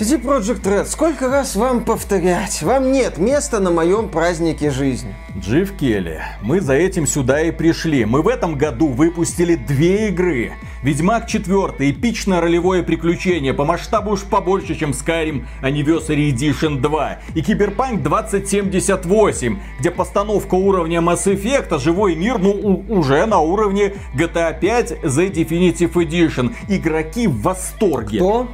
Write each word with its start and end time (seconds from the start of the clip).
CD 0.00 0.16
Project 0.16 0.62
Red, 0.62 0.86
сколько 0.86 1.28
раз 1.28 1.54
вам 1.56 1.84
повторять? 1.84 2.62
Вам 2.62 2.90
нет 2.90 3.18
места 3.18 3.60
на 3.60 3.70
моем 3.70 4.08
празднике 4.08 4.70
жизни. 4.70 5.14
Джив 5.38 5.76
Келли, 5.76 6.22
мы 6.40 6.62
за 6.62 6.72
этим 6.72 7.06
сюда 7.06 7.42
и 7.42 7.50
пришли. 7.50 8.06
Мы 8.06 8.22
в 8.22 8.28
этом 8.28 8.54
году 8.54 8.86
выпустили 8.86 9.56
две 9.56 10.08
игры. 10.08 10.52
Ведьмак 10.82 11.26
4, 11.26 11.90
эпичное 11.90 12.40
ролевое 12.40 12.82
приключение, 12.82 13.52
по 13.52 13.66
масштабу 13.66 14.12
уж 14.12 14.22
побольше, 14.22 14.74
чем 14.74 14.92
Skyrim 14.92 15.44
Anniversary 15.62 16.32
Edition 16.32 16.80
2. 16.80 17.18
И 17.34 17.42
Киберпанк 17.42 18.02
2078, 18.02 19.58
где 19.80 19.90
постановка 19.90 20.54
уровня 20.54 21.00
Mass 21.00 21.26
Effect, 21.26 21.74
а 21.74 21.78
живой 21.78 22.14
мир, 22.14 22.38
ну, 22.38 22.86
уже 22.88 23.26
на 23.26 23.40
уровне 23.40 23.92
GTA 24.14 24.58
5 24.58 24.92
The 25.02 25.30
Definitive 25.30 25.92
Edition. 25.92 26.54
Игроки 26.70 27.26
в 27.26 27.42
восторге. 27.42 28.16
Кто? 28.16 28.48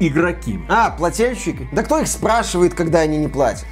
Игроки. 0.00 0.58
А, 0.68 0.90
плательщики? 0.90 1.68
Да 1.72 1.82
кто 1.82 2.00
их 2.00 2.08
спрашивает, 2.08 2.74
когда 2.74 3.00
они 3.00 3.18
не 3.18 3.28
платят? 3.28 3.66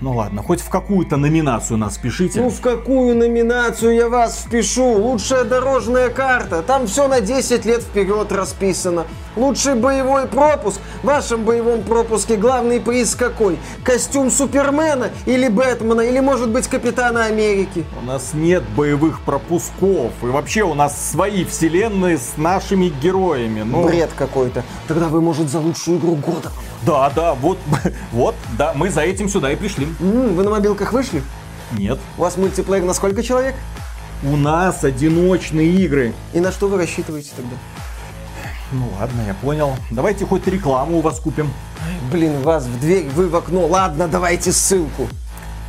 Ну 0.00 0.14
ладно, 0.14 0.42
хоть 0.42 0.60
в 0.60 0.68
какую-то 0.68 1.16
номинацию 1.16 1.76
нас 1.76 1.98
пишите. 1.98 2.40
Ну 2.40 2.50
в 2.50 2.60
какую 2.60 3.16
номинацию 3.16 3.94
я 3.94 4.08
вас 4.08 4.44
впишу? 4.46 4.84
Лучшая 4.84 5.44
дорожная 5.44 6.08
карта. 6.08 6.62
Там 6.62 6.86
все 6.86 7.08
на 7.08 7.20
10 7.20 7.64
лет 7.64 7.82
вперед 7.82 8.32
расписано. 8.32 9.06
Лучший 9.36 9.74
боевой 9.74 10.26
пропуск. 10.26 10.80
В 11.02 11.06
вашем 11.06 11.44
боевом 11.44 11.82
пропуске 11.82 12.36
главный 12.36 12.80
приз 12.80 13.14
какой? 13.14 13.58
Костюм 13.84 14.30
Супермена 14.30 15.10
или 15.26 15.48
Бэтмена? 15.48 16.00
Или 16.00 16.20
может 16.20 16.50
быть 16.50 16.66
Капитана 16.66 17.24
Америки? 17.24 17.84
У 18.02 18.04
нас 18.04 18.30
нет 18.34 18.62
боевых 18.76 19.20
пропусков. 19.20 20.12
И 20.22 20.26
вообще 20.26 20.62
у 20.62 20.74
нас 20.74 21.10
свои 21.10 21.44
вселенные 21.44 22.18
с 22.18 22.36
нашими 22.36 22.92
героями. 23.02 23.62
Ну, 23.62 23.84
Бред 23.84 24.10
какой-то. 24.16 24.64
Тогда 24.88 25.08
вы, 25.08 25.20
может, 25.20 25.48
за 25.48 25.60
лучшую 25.60 25.98
игру 25.98 26.16
года. 26.16 26.50
Да, 26.82 27.10
да, 27.14 27.34
вот, 27.34 27.58
вот, 28.12 28.34
да, 28.56 28.72
мы 28.74 28.90
за 28.90 29.02
этим 29.02 29.28
сюда 29.28 29.52
и 29.52 29.56
пришли. 29.56 29.69
М, 29.78 30.34
вы 30.34 30.42
на 30.42 30.50
мобилках 30.50 30.92
вышли? 30.92 31.22
Нет. 31.72 31.98
У 32.18 32.22
вас 32.22 32.36
мультиплеер 32.36 32.82
на 32.84 32.94
сколько 32.94 33.22
человек? 33.22 33.54
У 34.22 34.36
нас 34.36 34.84
одиночные 34.84 35.68
игры. 35.68 36.12
И 36.32 36.40
на 36.40 36.52
что 36.52 36.68
вы 36.68 36.78
рассчитываете 36.78 37.30
тогда? 37.36 37.56
Ну 38.72 38.88
ладно, 39.00 39.22
я 39.26 39.34
понял. 39.34 39.74
Давайте 39.90 40.26
хоть 40.26 40.46
рекламу 40.46 40.98
у 40.98 41.00
вас 41.00 41.18
купим. 41.18 41.50
Блин, 42.12 42.40
вас 42.42 42.64
в 42.66 42.80
дверь, 42.80 43.08
вы 43.08 43.28
в 43.28 43.36
окно. 43.36 43.66
Ладно, 43.66 44.08
давайте 44.08 44.52
ссылку. 44.52 45.08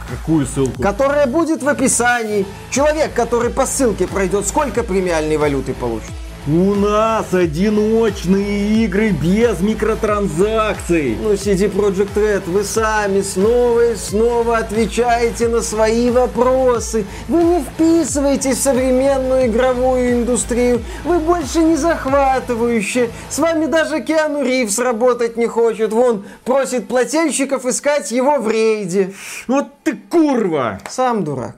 Какую 0.10 0.46
ссылку? 0.46 0.82
которая 0.82 1.26
будет 1.26 1.64
в 1.64 1.70
описании. 1.70 2.46
Человек, 2.70 3.14
который 3.14 3.50
по 3.50 3.66
ссылке 3.66 4.08
пройдет, 4.08 4.46
сколько 4.48 4.84
премиальной 4.84 5.38
валюты 5.38 5.74
получит? 5.74 6.12
У 6.47 6.73
нас 6.73 7.36
одиночные 7.36 8.84
игры 8.84 9.11
без 9.11 9.59
микротранзакций. 9.59 11.16
Ну, 11.22 11.33
CD 11.33 11.72
Project 11.72 12.16
Red, 12.16 12.50
вы 12.50 12.64
сами 12.64 13.22
снова 13.22 13.92
и 13.92 13.95
снова 13.95 14.58
отвечаете 14.58 15.48
на 15.50 15.61
свои 15.61 16.09
вопросы. 16.09 17.06
Вы 17.28 17.44
не 17.44 17.59
вписываетесь 17.61 18.58
в 18.58 18.64
современную 18.64 19.45
игровую 19.45 20.14
индустрию. 20.14 20.81
Вы 21.06 21.20
больше 21.20 21.59
не 21.59 21.75
захватывающие. 21.75 23.11
С 23.30 23.38
вами 23.38 23.67
даже 23.67 24.02
Киану 24.02 24.44
Ривз 24.44 24.80
работать 24.80 25.38
не 25.38 25.45
хочет. 25.45 25.94
Вон, 25.94 26.26
просит 26.44 26.88
плательщиков 26.88 27.67
искать 27.67 28.11
его 28.11 28.39
в 28.39 28.50
рейде. 28.50 29.14
Вот 29.48 29.67
ты 29.83 29.95
курва! 30.09 30.80
Сам 30.89 31.23
дурак. 31.23 31.55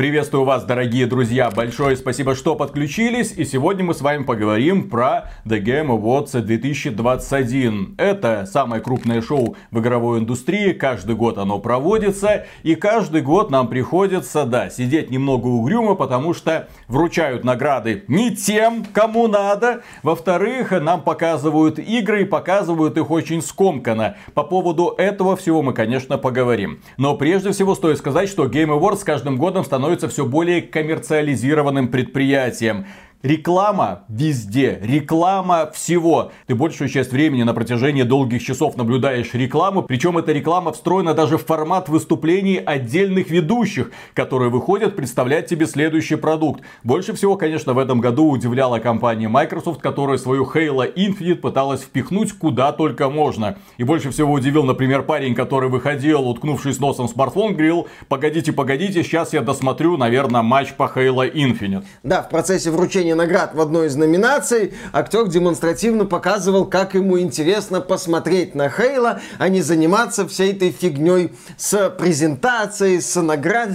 Приветствую 0.00 0.44
вас, 0.44 0.64
дорогие 0.64 1.04
друзья. 1.06 1.50
Большое 1.50 1.94
спасибо, 1.94 2.34
что 2.34 2.56
подключились. 2.56 3.34
И 3.36 3.44
сегодня 3.44 3.84
мы 3.84 3.92
с 3.92 4.00
вами 4.00 4.22
поговорим 4.22 4.88
про 4.88 5.30
The 5.44 5.62
Game 5.62 5.88
Awards 5.88 6.40
2021. 6.40 7.96
Это 7.98 8.46
самое 8.50 8.80
крупное 8.80 9.20
шоу 9.20 9.56
в 9.70 9.78
игровой 9.78 10.20
индустрии. 10.20 10.72
Каждый 10.72 11.16
год 11.16 11.36
оно 11.36 11.58
проводится. 11.58 12.46
И 12.62 12.76
каждый 12.76 13.20
год 13.20 13.50
нам 13.50 13.68
приходится, 13.68 14.46
да, 14.46 14.70
сидеть 14.70 15.10
немного 15.10 15.48
угрюмо, 15.48 15.94
потому 15.96 16.32
что 16.32 16.70
вручают 16.88 17.44
награды 17.44 18.04
не 18.08 18.34
тем, 18.34 18.86
кому 18.94 19.28
надо. 19.28 19.82
Во-вторых, 20.02 20.70
нам 20.70 21.02
показывают 21.02 21.78
игры 21.78 22.22
и 22.22 22.24
показывают 22.24 22.96
их 22.96 23.10
очень 23.10 23.42
скомканно. 23.42 24.16
По 24.32 24.44
поводу 24.44 24.94
этого 24.96 25.36
всего 25.36 25.60
мы, 25.60 25.74
конечно, 25.74 26.16
поговорим. 26.16 26.80
Но 26.96 27.18
прежде 27.18 27.52
всего 27.52 27.74
стоит 27.74 27.98
сказать, 27.98 28.30
что 28.30 28.46
Game 28.46 28.70
Awards 28.74 29.00
с 29.00 29.04
каждым 29.04 29.36
годом 29.36 29.62
становится 29.62 29.89
все 30.08 30.24
более 30.24 30.62
коммерциализированным 30.62 31.88
предприятием. 31.88 32.86
Реклама 33.22 34.04
везде, 34.08 34.78
реклама 34.82 35.70
всего. 35.74 36.32
Ты 36.46 36.54
большую 36.54 36.88
часть 36.88 37.12
времени 37.12 37.42
на 37.42 37.52
протяжении 37.52 38.02
долгих 38.02 38.42
часов 38.42 38.78
наблюдаешь 38.78 39.34
рекламу, 39.34 39.82
причем 39.82 40.16
эта 40.16 40.32
реклама 40.32 40.72
встроена 40.72 41.12
даже 41.12 41.36
в 41.36 41.44
формат 41.44 41.90
выступлений 41.90 42.56
отдельных 42.56 43.28
ведущих, 43.28 43.90
которые 44.14 44.48
выходят 44.48 44.96
представлять 44.96 45.48
тебе 45.48 45.66
следующий 45.66 46.16
продукт. 46.16 46.62
Больше 46.82 47.12
всего, 47.12 47.36
конечно, 47.36 47.74
в 47.74 47.78
этом 47.78 48.00
году 48.00 48.26
удивляла 48.26 48.78
компания 48.78 49.28
Microsoft, 49.28 49.82
которая 49.82 50.16
свою 50.16 50.44
Halo 50.46 50.90
Infinite 50.90 51.36
пыталась 51.36 51.82
впихнуть 51.82 52.32
куда 52.32 52.72
только 52.72 53.10
можно. 53.10 53.58
И 53.76 53.84
больше 53.84 54.12
всего 54.12 54.32
удивил, 54.32 54.62
например, 54.62 55.02
парень, 55.02 55.34
который 55.34 55.68
выходил, 55.68 56.26
уткнувшись 56.26 56.80
носом 56.80 57.06
в 57.06 57.10
смартфон, 57.10 57.52
говорил, 57.52 57.86
погодите, 58.08 58.54
погодите, 58.54 59.02
сейчас 59.02 59.34
я 59.34 59.42
досмотрю, 59.42 59.98
наверное, 59.98 60.40
матч 60.40 60.72
по 60.72 60.84
Halo 60.84 61.30
Infinite. 61.30 61.84
Да, 62.02 62.22
в 62.22 62.30
процессе 62.30 62.70
вручения 62.70 63.09
наград 63.14 63.54
в 63.54 63.60
одной 63.60 63.88
из 63.88 63.96
номинаций 63.96 64.74
актер 64.92 65.28
демонстративно 65.28 66.04
показывал, 66.04 66.66
как 66.66 66.94
ему 66.94 67.18
интересно 67.20 67.80
посмотреть 67.80 68.54
на 68.54 68.68
Хейла, 68.68 69.20
а 69.38 69.48
не 69.48 69.62
заниматься 69.62 70.26
всей 70.26 70.52
этой 70.52 70.70
фигней 70.70 71.32
с 71.56 71.90
презентацией, 71.90 73.00
с 73.00 73.20
наград... 73.20 73.70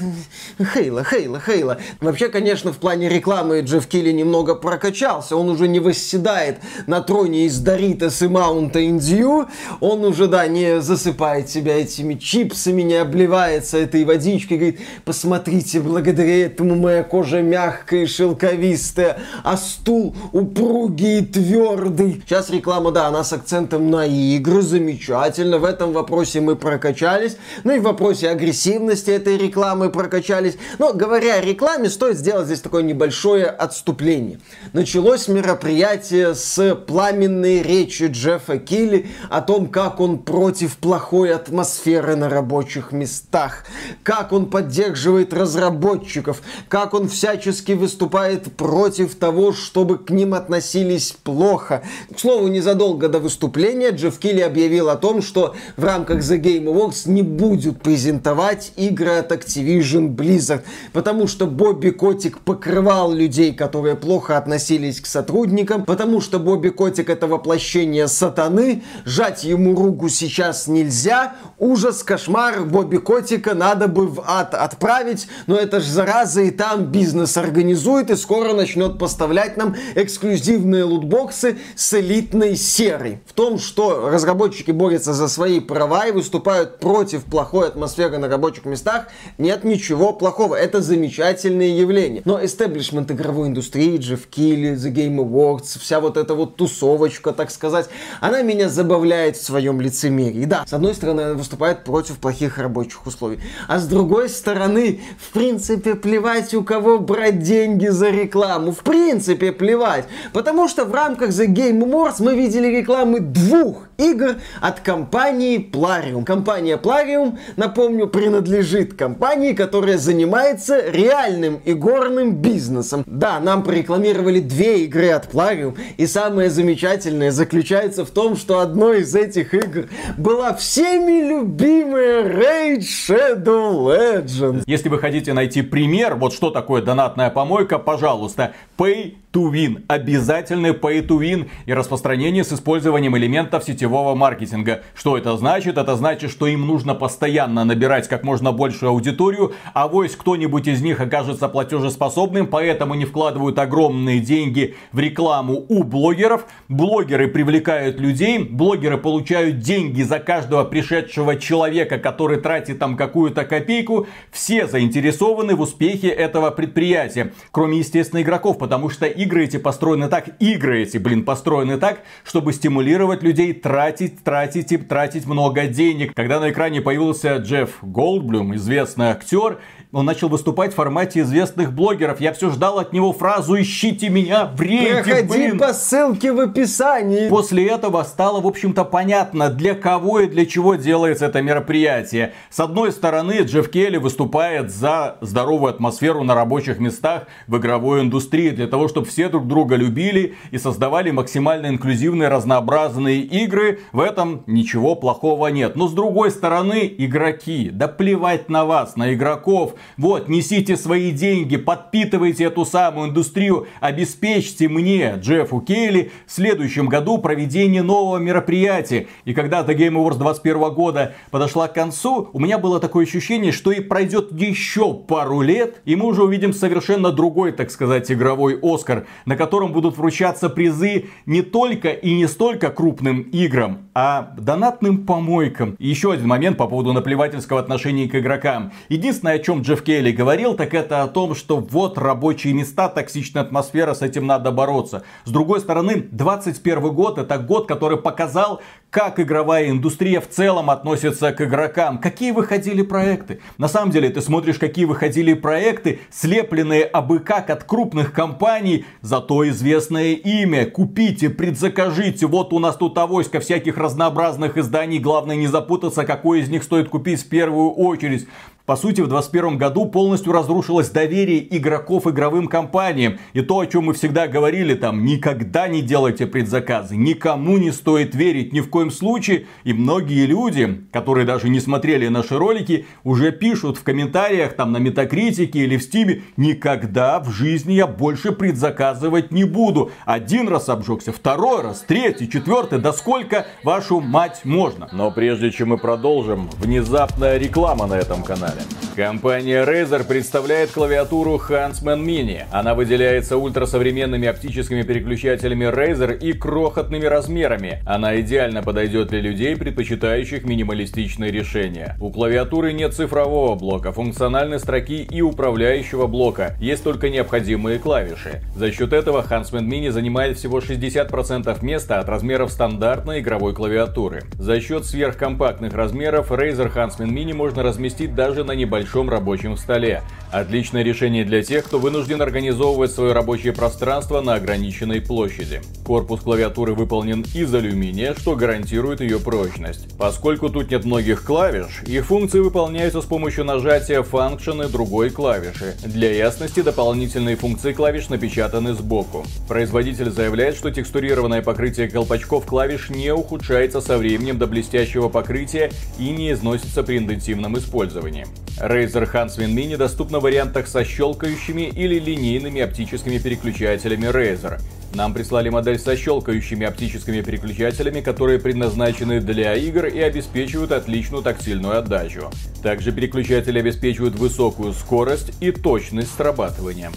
Хейла, 0.73 1.03
Хейла, 1.03 1.39
Хейла. 1.39 1.77
Вообще, 2.01 2.29
конечно, 2.29 2.71
в 2.71 2.77
плане 2.77 3.09
рекламы 3.09 3.61
Джефф 3.61 3.87
Килли 3.87 4.11
немного 4.11 4.55
прокачался. 4.55 5.35
Он 5.35 5.49
уже 5.49 5.67
не 5.67 5.79
восседает 5.79 6.57
на 6.87 7.01
троне 7.01 7.45
из 7.45 7.63
Doritos 7.63 8.25
и 8.25 8.29
Mountain 8.29 8.97
Dew. 8.97 9.47
Он 9.79 10.03
уже, 10.05 10.27
да, 10.27 10.47
не 10.47 10.81
засыпает 10.81 11.49
себя 11.49 11.75
этими 11.75 12.15
чипсами, 12.15 12.81
не 12.81 12.95
обливается 12.95 13.77
этой 13.77 14.03
водичкой. 14.05 14.57
Говорит, 14.57 14.79
посмотрите, 15.03 15.79
благодаря 15.79 16.45
этому 16.45 16.75
моя 16.75 17.03
кожа 17.03 17.41
мягкая 17.41 18.03
и 18.03 18.05
шелковистая, 18.05 19.19
а 19.43 19.57
стул 19.57 20.15
упругий 20.31 21.19
и 21.19 21.25
твердый. 21.25 22.23
Сейчас 22.25 22.49
реклама, 22.49 22.91
да, 22.91 23.07
она 23.07 23.23
с 23.23 23.33
акцентом 23.33 23.89
на 23.89 24.05
игры, 24.05 24.61
замечательно. 24.61 25.57
В 25.57 25.65
этом 25.65 25.93
вопросе 25.93 26.41
мы 26.41 26.55
прокачались. 26.55 27.37
Ну 27.63 27.75
и 27.75 27.79
в 27.79 27.83
вопросе 27.83 28.29
агрессивности 28.29 29.11
этой 29.11 29.37
рекламы 29.37 29.89
прокачались. 29.89 30.57
Но 30.79 30.93
говоря 30.93 31.35
о 31.35 31.41
рекламе, 31.41 31.89
стоит 31.89 32.17
сделать 32.17 32.47
здесь 32.47 32.61
такое 32.61 32.83
небольшое 32.83 33.45
отступление. 33.45 34.39
Началось 34.73 35.27
мероприятие 35.27 36.35
с 36.35 36.75
пламенной 36.87 37.61
речи 37.61 38.07
Джеффа 38.09 38.57
Килли 38.57 39.07
о 39.29 39.41
том, 39.41 39.67
как 39.67 39.99
он 39.99 40.19
против 40.19 40.77
плохой 40.77 41.33
атмосферы 41.33 42.15
на 42.15 42.29
рабочих 42.29 42.91
местах, 42.91 43.65
как 44.03 44.31
он 44.31 44.49
поддерживает 44.49 45.33
разработчиков, 45.33 46.41
как 46.67 46.93
он 46.93 47.07
всячески 47.07 47.73
выступает 47.73 48.55
против 48.55 49.14
того, 49.19 49.53
чтобы 49.53 49.97
к 49.97 50.09
ним 50.09 50.33
относились 50.33 51.15
плохо. 51.23 51.83
К 52.13 52.19
слову, 52.19 52.47
незадолго 52.47 53.09
до 53.09 53.19
выступления 53.19 53.91
Джефф 53.91 54.17
Килли 54.19 54.41
объявил 54.41 54.89
о 54.89 54.95
том, 54.95 55.21
что 55.21 55.55
в 55.77 55.83
рамках 55.83 56.19
The 56.19 56.39
Game 56.39 56.65
Awards 56.65 57.09
не 57.09 57.21
будет 57.21 57.81
презентовать 57.81 58.71
игры 58.75 59.11
от 59.17 59.31
Activision 59.31 60.15
Blizzard, 60.15 60.61
потому 60.93 61.27
что 61.27 61.47
Бобби 61.47 61.89
Котик 61.89 62.39
покрывал 62.39 63.13
людей, 63.13 63.53
которые 63.53 63.95
плохо 63.95 64.37
относились 64.37 65.01
к 65.01 65.05
сотрудникам, 65.05 65.85
потому 65.85 66.21
что 66.21 66.39
Бобби 66.39 66.69
Котик 66.69 67.09
это 67.09 67.27
воплощение 67.27 68.07
сатаны, 68.07 68.83
жать 69.05 69.43
ему 69.43 69.75
руку 69.75 70.09
сейчас 70.09 70.67
нельзя, 70.67 71.35
ужас, 71.57 72.03
кошмар, 72.03 72.63
Бобби 72.65 72.97
Котика 72.97 73.53
надо 73.53 73.87
бы 73.87 74.07
в 74.07 74.23
ад 74.25 74.53
отправить, 74.53 75.27
но 75.47 75.55
это 75.55 75.79
ж 75.79 75.83
зараза 75.83 76.41
и 76.41 76.51
там 76.51 76.85
бизнес 76.85 77.37
организует 77.37 78.09
и 78.09 78.15
скоро 78.15 78.53
начнет 78.53 78.99
поставлять 79.05 79.55
нам 79.55 79.75
эксклюзивные 79.93 80.83
лутбоксы 80.83 81.59
с 81.75 81.93
элитной 81.93 82.55
серой. 82.55 83.19
В 83.27 83.33
том, 83.33 83.59
что 83.59 84.09
разработчики 84.09 84.71
борются 84.71 85.13
за 85.13 85.27
свои 85.27 85.59
права 85.59 86.07
и 86.07 86.11
выступают 86.11 86.79
против 86.79 87.23
плохой 87.25 87.67
атмосферы 87.67 88.17
на 88.17 88.27
рабочих 88.27 88.65
местах, 88.65 89.09
нет 89.37 89.63
ничего 89.63 90.11
плохого. 90.11 90.55
Это 90.55 90.81
замечательное 90.81 91.67
явление. 91.67 92.23
Но 92.25 92.43
эстеблишмент 92.43 93.11
игровой 93.11 93.49
индустрии, 93.49 93.97
Джефф 93.97 94.25
Килли, 94.25 94.71
The 94.71 94.91
Game 94.91 95.17
Awards, 95.17 95.77
вся 95.79 95.99
вот 95.99 96.17
эта 96.17 96.33
вот 96.33 96.55
тусовочка, 96.55 97.31
так 97.31 97.51
сказать, 97.51 97.87
она 98.21 98.41
меня 98.41 98.69
забавляет 98.69 99.37
в 99.37 99.45
своем 99.45 99.81
лицемерии. 99.81 100.45
Да, 100.45 100.65
с 100.65 100.73
одной 100.73 100.95
стороны, 100.95 101.21
она 101.21 101.33
выступает 101.35 101.83
против 101.83 102.17
плохих 102.17 102.57
рабочих 102.57 103.05
условий, 103.05 103.37
а 103.67 103.77
с 103.77 103.85
другой 103.85 104.29
стороны, 104.29 105.01
в 105.19 105.31
принципе, 105.31 105.93
плевать 105.93 106.55
у 106.55 106.63
кого 106.63 106.97
брать 106.97 107.43
деньги 107.43 107.85
за 107.85 108.09
рекламу. 108.09 108.71
В 108.71 108.79
принципе, 108.79 108.94
принципе 108.95 109.51
плевать. 109.51 110.05
Потому 110.33 110.67
что 110.67 110.85
в 110.85 110.93
рамках 110.93 111.29
The 111.29 111.47
Game 111.47 111.83
Awards 111.83 112.15
мы 112.19 112.35
видели 112.35 112.67
рекламы 112.67 113.19
двух 113.19 113.87
игр 113.97 114.35
от 114.61 114.79
компании 114.79 115.57
Plarium. 115.57 116.23
Компания 116.23 116.77
Plarium, 116.77 117.37
напомню, 117.55 118.07
принадлежит 118.07 118.93
компании, 118.93 119.53
которая 119.53 119.97
занимается 119.97 120.89
реальным 120.89 121.59
игорным 121.65 122.35
бизнесом. 122.35 123.03
Да, 123.05 123.39
нам 123.39 123.63
прорекламировали 123.63 124.39
две 124.39 124.85
игры 124.85 125.09
от 125.09 125.33
Plarium, 125.33 125.77
и 125.97 126.07
самое 126.07 126.49
замечательное 126.49 127.31
заключается 127.31 128.05
в 128.05 128.11
том, 128.11 128.35
что 128.35 128.59
одной 128.59 129.01
из 129.01 129.15
этих 129.15 129.53
игр 129.53 129.87
была 130.17 130.53
всеми 130.53 131.27
любимая 131.27 132.23
Raid 132.23 132.79
Shadow 132.79 133.85
Legends. 133.85 134.63
Если 134.65 134.89
вы 134.89 134.99
хотите 134.99 135.33
найти 135.33 135.61
пример, 135.61 136.15
вот 136.15 136.33
что 136.33 136.49
такое 136.49 136.81
донатная 136.81 137.29
помойка, 137.29 137.79
пожалуйста, 137.79 138.53
Pay 138.77 139.15
to 139.35 139.51
win. 139.51 139.83
Обязательный 139.87 140.71
pay 140.71 141.05
to 141.05 141.19
win 141.19 141.49
и 141.65 141.73
распространение 141.73 142.45
с 142.45 142.53
использованием 142.53 143.17
элементов 143.17 143.65
сетевого 143.65 144.15
маркетинга. 144.15 144.83
Что 144.95 145.17
это 145.17 145.35
значит? 145.35 145.77
Это 145.77 145.97
значит, 145.97 146.31
что 146.31 146.47
им 146.47 146.65
нужно 146.65 146.95
постоянно 146.95 147.65
набирать 147.65 148.07
как 148.07 148.23
можно 148.23 148.53
большую 148.53 148.91
аудиторию, 148.91 149.53
а 149.73 149.89
вось 149.89 150.15
кто-нибудь 150.15 150.67
из 150.67 150.81
них 150.81 151.01
окажется 151.01 151.49
платежеспособным, 151.49 152.47
поэтому 152.47 152.95
не 152.95 153.03
вкладывают 153.03 153.59
огромные 153.59 154.21
деньги 154.21 154.75
в 154.93 154.99
рекламу 154.99 155.65
у 155.67 155.83
блогеров. 155.83 156.45
Блогеры 156.69 157.27
привлекают 157.27 157.99
людей, 157.99 158.39
блогеры 158.39 158.97
получают 158.97 159.59
деньги 159.59 160.01
за 160.01 160.19
каждого 160.19 160.63
пришедшего 160.63 161.35
человека, 161.35 161.97
который 161.97 162.39
тратит 162.39 162.79
там 162.79 162.95
какую-то 162.95 163.43
копейку. 163.43 164.07
Все 164.31 164.65
заинтересованы 164.65 165.55
в 165.55 165.61
успехе 165.61 166.07
этого 166.07 166.51
предприятия, 166.51 167.33
кроме, 167.51 167.79
естественно, 167.79 168.21
игроков, 168.21 168.57
потому 168.57 168.89
что 168.89 169.05
игры 169.25 169.43
эти 169.43 169.57
построены 169.57 170.07
так, 170.07 170.29
игры 170.39 170.83
эти, 170.83 170.97
блин, 170.97 171.25
построены 171.25 171.77
так, 171.77 172.01
чтобы 172.23 172.53
стимулировать 172.53 173.23
людей 173.23 173.53
тратить, 173.53 174.23
тратить 174.23 174.71
и 174.71 174.77
тратить 174.77 175.25
много 175.25 175.67
денег. 175.67 176.13
Когда 176.15 176.39
на 176.39 176.51
экране 176.51 176.81
появился 176.81 177.37
Джефф 177.37 177.79
Голдблюм, 177.81 178.55
известный 178.55 179.07
актер, 179.07 179.59
он 179.91 180.05
начал 180.05 180.29
выступать 180.29 180.73
в 180.73 180.75
формате 180.75 181.21
известных 181.21 181.73
блогеров. 181.73 182.19
Я 182.19 182.33
все 182.33 182.49
ждал 182.49 182.79
от 182.79 182.93
него 182.93 183.13
фразу 183.13 183.59
«Ищите 183.59 184.09
меня 184.09 184.45
в 184.45 184.61
рейде, 184.61 185.03
Проходи 185.03 185.27
блин. 185.27 185.59
по 185.59 185.73
ссылке 185.73 186.31
в 186.33 186.39
описании. 186.39 187.29
После 187.29 187.67
этого 187.67 188.03
стало, 188.03 188.41
в 188.41 188.47
общем-то, 188.47 188.83
понятно, 188.83 189.49
для 189.49 189.75
кого 189.75 190.21
и 190.21 190.27
для 190.27 190.45
чего 190.45 190.75
делается 190.75 191.25
это 191.25 191.41
мероприятие. 191.41 192.33
С 192.49 192.59
одной 192.59 192.91
стороны, 192.91 193.41
Джефф 193.41 193.69
Келли 193.69 193.97
выступает 193.97 194.71
за 194.71 195.17
здоровую 195.21 195.69
атмосферу 195.69 196.23
на 196.23 196.35
рабочих 196.35 196.79
местах 196.79 197.27
в 197.47 197.57
игровой 197.57 198.01
индустрии, 198.01 198.49
для 198.49 198.67
того, 198.67 198.87
чтобы 198.87 199.07
все 199.07 199.29
друг 199.29 199.47
друга 199.47 199.75
любили 199.75 200.35
и 200.51 200.57
создавали 200.57 201.11
максимально 201.11 201.67
инклюзивные, 201.67 202.29
разнообразные 202.29 203.21
игры. 203.21 203.79
В 203.91 203.99
этом 203.99 204.43
ничего 204.47 204.95
плохого 204.95 205.47
нет. 205.47 205.75
Но 205.75 205.87
с 205.87 205.93
другой 205.93 206.31
стороны, 206.31 206.93
игроки, 206.97 207.69
да 207.71 207.87
плевать 207.87 208.49
на 208.49 208.65
вас, 208.65 208.95
на 208.95 209.13
игроков. 209.13 209.75
Вот, 209.97 210.29
несите 210.29 210.77
свои 210.77 211.11
деньги, 211.11 211.57
подпитывайте 211.57 212.45
эту 212.45 212.65
самую 212.65 213.09
индустрию, 213.09 213.67
обеспечьте 213.79 214.67
мне, 214.67 215.15
Джеффу 215.19 215.61
Кейли, 215.61 216.11
в 216.27 216.31
следующем 216.31 216.87
году 216.87 217.17
проведение 217.17 217.83
нового 217.83 218.17
мероприятия. 218.17 219.07
И 219.25 219.33
когда 219.33 219.61
The 219.61 219.75
Game 219.75 219.93
Awards 219.93 220.17
21 220.17 220.73
года 220.73 221.13
подошла 221.31 221.67
к 221.67 221.73
концу, 221.73 222.29
у 222.33 222.39
меня 222.39 222.57
было 222.57 222.79
такое 222.79 223.05
ощущение, 223.05 223.51
что 223.51 223.71
и 223.71 223.79
пройдет 223.79 224.31
еще 224.31 224.93
пару 224.93 225.41
лет, 225.41 225.81
и 225.85 225.95
мы 225.95 226.05
уже 226.05 226.23
увидим 226.23 226.53
совершенно 226.53 227.11
другой, 227.11 227.51
так 227.51 227.71
сказать, 227.71 228.11
игровой 228.11 228.59
Оскар, 228.61 229.05
на 229.25 229.35
котором 229.35 229.71
будут 229.71 229.97
вручаться 229.97 230.49
призы 230.49 231.05
не 231.25 231.41
только 231.41 231.89
и 231.89 232.13
не 232.13 232.27
столько 232.27 232.69
крупным 232.69 233.21
играм, 233.21 233.89
а 233.93 234.33
донатным 234.37 235.05
помойкам. 235.05 235.75
И 235.79 235.87
еще 235.87 236.11
один 236.11 236.27
момент 236.27 236.57
по 236.57 236.67
поводу 236.67 236.93
наплевательского 236.93 237.59
отношения 237.59 238.07
к 238.07 238.15
игрокам. 238.15 238.71
Единственное, 238.89 239.35
о 239.35 239.39
чем 239.39 239.61
Джефф 239.65 239.81
Келли 239.81 240.11
говорил, 240.11 240.53
так 240.53 240.75
это 240.75 241.01
о 241.01 241.07
том, 241.07 241.33
что 241.33 241.57
вот 241.57 241.97
рабочие 241.97 242.53
места, 242.53 242.87
токсичная 242.87 243.41
атмосфера, 243.41 243.95
с 243.95 244.03
этим 244.03 244.27
надо 244.27 244.51
бороться. 244.51 245.01
С 245.23 245.31
другой 245.31 245.59
стороны, 245.59 246.05
21 246.11 246.93
год 246.93 247.17
это 247.17 247.39
год, 247.39 247.67
который 247.67 247.97
показал, 247.97 248.61
как 248.91 249.19
игровая 249.19 249.71
индустрия 249.71 250.21
в 250.21 250.29
целом 250.29 250.69
относится 250.69 251.31
к 251.31 251.41
игрокам. 251.41 251.97
Какие 251.97 252.29
выходили 252.29 252.83
проекты? 252.83 253.41
На 253.57 253.67
самом 253.67 253.89
деле, 253.89 254.11
ты 254.11 254.21
смотришь, 254.21 254.59
какие 254.59 254.85
выходили 254.85 255.33
проекты, 255.33 255.99
слепленные 256.11 256.83
абы 256.83 257.17
как 257.17 257.49
от 257.49 257.63
крупных 257.63 258.13
компаний, 258.13 258.85
зато 259.01 259.49
известное 259.49 260.13
имя. 260.13 260.69
Купите, 260.69 261.31
предзакажите. 261.31 262.27
Вот 262.27 262.53
у 262.53 262.59
нас 262.59 262.77
тут 262.77 262.95
авоська 262.99 263.39
всяких 263.39 263.77
разнообразных 263.77 264.59
изданий. 264.59 264.99
Главное 264.99 265.35
не 265.35 265.47
запутаться, 265.47 266.05
какой 266.05 266.41
из 266.41 266.49
них 266.49 266.61
стоит 266.61 266.87
купить 266.87 267.23
в 267.23 267.29
первую 267.29 267.71
очередь. 267.71 268.27
По 268.65 268.75
сути, 268.75 269.01
в 269.01 269.07
2021 269.07 269.59
году 269.59 269.85
полностью 269.85 270.33
разрушилось 270.33 270.89
доверие 270.89 271.55
игроков 271.55 272.07
игровым 272.07 272.47
компаниям. 272.47 273.19
И 273.33 273.41
то, 273.41 273.59
о 273.59 273.67
чем 273.67 273.85
мы 273.85 273.93
всегда 273.93 274.27
говорили, 274.27 274.73
там, 274.73 275.05
никогда 275.05 275.67
не 275.67 275.83
делайте 275.83 276.25
предзаказы, 276.25 276.95
никому 276.95 277.59
не 277.59 277.71
стоит 277.71 278.15
верить, 278.15 278.53
ни 278.53 278.61
в 278.61 278.69
коем 278.71 278.89
случае. 278.89 279.45
И 279.65 279.73
многие 279.73 280.25
люди, 280.25 280.81
которые 280.91 281.27
даже 281.27 281.49
не 281.49 281.59
смотрели 281.59 282.07
наши 282.07 282.39
ролики, 282.39 282.87
уже 283.03 283.31
пишут 283.31 283.77
в 283.77 283.83
комментариях, 283.83 284.55
там, 284.55 284.71
на 284.71 284.77
Метакритике 284.77 285.59
или 285.59 285.77
в 285.77 285.83
Стиме, 285.83 286.23
никогда 286.35 287.19
в 287.19 287.29
жизни 287.29 287.73
я 287.73 287.85
больше 287.85 288.31
предзаказывать 288.31 289.29
не 289.29 289.43
буду. 289.43 289.91
Один 290.05 290.47
раз 290.47 290.69
обжегся, 290.69 291.11
второй 291.11 291.61
раз, 291.61 291.85
третий, 291.87 292.27
четвертый, 292.27 292.79
да 292.79 292.93
сколько 292.93 293.45
вашу 293.63 293.99
мать 293.99 294.41
можно. 294.43 294.89
Но 294.91 295.11
прежде 295.11 295.51
чем 295.51 295.69
мы 295.69 295.77
продолжим, 295.77 296.49
внезапная 296.57 297.37
реклама 297.37 297.85
на 297.85 297.93
этом 297.93 298.23
канале 298.23 298.54
канале. 298.55 298.85
Компания 298.95 299.65
Razer 299.65 300.05
представляет 300.07 300.71
клавиатуру 300.71 301.35
Huntsman 301.35 302.01
Mini. 302.01 302.43
Она 302.49 302.75
выделяется 302.75 303.35
ультрасовременными 303.37 304.27
оптическими 304.27 304.83
переключателями 304.83 305.65
Razer 305.65 306.17
и 306.17 306.31
крохотными 306.31 307.05
размерами. 307.05 307.81
Она 307.85 308.19
идеально 308.21 308.63
подойдет 308.63 309.09
для 309.09 309.19
людей, 309.19 309.57
предпочитающих 309.57 310.45
минималистичные 310.45 311.29
решения. 311.29 311.97
У 311.99 312.09
клавиатуры 312.09 312.71
нет 312.71 312.93
цифрового 312.93 313.55
блока, 313.55 313.91
функциональной 313.91 314.59
строки 314.59 315.03
и 315.03 315.21
управляющего 315.21 316.07
блока. 316.07 316.55
Есть 316.61 316.85
только 316.85 317.09
необходимые 317.09 317.79
клавиши. 317.79 318.43
За 318.55 318.71
счет 318.71 318.93
этого 318.93 319.25
Huntsman 319.29 319.67
Mini 319.67 319.91
занимает 319.91 320.37
всего 320.37 320.59
60% 320.59 321.65
места 321.65 321.99
от 321.99 322.07
размеров 322.07 322.51
стандартной 322.51 323.19
игровой 323.19 323.53
клавиатуры. 323.53 324.23
За 324.35 324.61
счет 324.61 324.85
сверхкомпактных 324.85 325.73
размеров 325.73 326.31
Razer 326.31 326.73
Huntsman 326.73 327.09
Mini 327.09 327.33
можно 327.33 327.61
разместить 327.61 328.15
даже 328.15 328.44
на 328.45 328.53
небольшом 328.53 329.09
рабочем 329.09 329.57
столе. 329.57 330.03
Отличное 330.31 330.83
решение 330.83 331.23
для 331.23 331.43
тех, 331.43 331.65
кто 331.65 331.79
вынужден 331.79 332.21
организовывать 332.21 332.91
свое 332.91 333.13
рабочее 333.13 333.53
пространство 333.53 334.21
на 334.21 334.35
ограниченной 334.35 335.01
площади. 335.01 335.61
Корпус 335.85 336.21
клавиатуры 336.21 336.73
выполнен 336.73 337.25
из 337.33 337.53
алюминия, 337.53 338.13
что 338.15 338.35
гарантирует 338.35 339.01
ее 339.01 339.19
прочность. 339.19 339.87
Поскольку 339.97 340.49
тут 340.49 340.71
нет 340.71 340.83
многих 340.83 341.23
клавиш, 341.23 341.83
их 341.85 342.05
функции 342.05 342.39
выполняются 342.39 343.01
с 343.01 343.05
помощью 343.05 343.45
нажатия 343.45 344.01
функшена 344.01 344.67
другой 344.67 345.09
клавиши. 345.09 345.75
Для 345.85 346.11
ясности 346.11 346.61
дополнительные 346.61 347.35
функции 347.35 347.71
клавиш 347.71 348.09
напечатаны 348.09 348.73
сбоку. 348.73 349.25
Производитель 349.47 350.09
заявляет, 350.09 350.55
что 350.55 350.71
текстурированное 350.71 351.43
покрытие 351.43 351.87
колпачков 351.87 352.45
клавиш 352.45 352.89
не 352.89 353.13
ухудшается 353.13 353.79
со 353.79 353.97
временем 353.97 354.37
до 354.37 354.47
блестящего 354.47 355.07
покрытия 355.07 355.71
и 355.97 356.09
не 356.09 356.31
износится 356.31 356.83
при 356.83 356.97
интенсивном 356.97 357.57
использовании. 357.57 358.27
Razer 358.57 359.05
Huntsman 359.11 359.53
Mini 359.53 359.75
доступна 359.75 360.19
в 360.19 360.23
вариантах 360.23 360.67
со 360.67 360.85
щелкающими 360.85 361.63
или 361.63 361.99
линейными 361.99 362.61
оптическими 362.61 363.17
переключателями 363.17 364.05
Razer. 364.05 364.61
Нам 364.93 365.13
прислали 365.13 365.49
модель 365.49 365.77
со 365.77 365.97
щелкающими 365.97 366.65
оптическими 366.65 367.21
переключателями, 367.21 367.99
которые 367.99 368.39
предназначены 368.39 369.19
для 369.19 369.55
игр 369.55 369.87
и 369.87 369.99
обеспечивают 369.99 370.71
отличную 370.71 371.21
тактильную 371.21 371.79
отдачу. 371.79 372.31
Также 372.63 372.93
переключатели 372.93 373.59
обеспечивают 373.59 374.15
высокую 374.15 374.71
скорость 374.71 375.33
и 375.41 375.51
точность 375.51 376.15
срабатывания. 376.15 376.91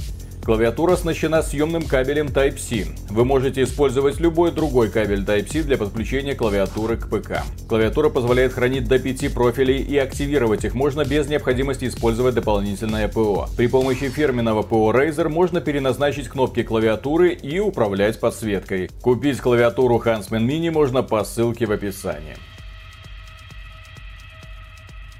Клавиатура 0.48 0.94
оснащена 0.94 1.42
съемным 1.42 1.82
кабелем 1.82 2.28
Type-C. 2.28 2.86
Вы 3.10 3.26
можете 3.26 3.64
использовать 3.64 4.18
любой 4.18 4.50
другой 4.50 4.88
кабель 4.88 5.22
Type-C 5.22 5.62
для 5.62 5.76
подключения 5.76 6.34
клавиатуры 6.34 6.96
к 6.96 7.10
ПК. 7.10 7.42
Клавиатура 7.68 8.08
позволяет 8.08 8.54
хранить 8.54 8.88
до 8.88 8.98
5 8.98 9.34
профилей 9.34 9.82
и 9.82 9.98
активировать 9.98 10.64
их 10.64 10.74
можно 10.74 11.04
без 11.04 11.28
необходимости 11.28 11.86
использовать 11.86 12.34
дополнительное 12.34 13.08
ПО. 13.08 13.50
При 13.58 13.66
помощи 13.66 14.08
фирменного 14.08 14.62
ПО 14.62 14.90
Razer 14.90 15.28
можно 15.28 15.60
переназначить 15.60 16.28
кнопки 16.28 16.62
клавиатуры 16.62 17.34
и 17.34 17.58
управлять 17.58 18.18
подсветкой. 18.18 18.88
Купить 19.02 19.40
клавиатуру 19.40 20.02
Huntsman 20.02 20.46
Mini 20.46 20.70
можно 20.70 21.02
по 21.02 21.24
ссылке 21.24 21.66
в 21.66 21.72
описании. 21.72 22.38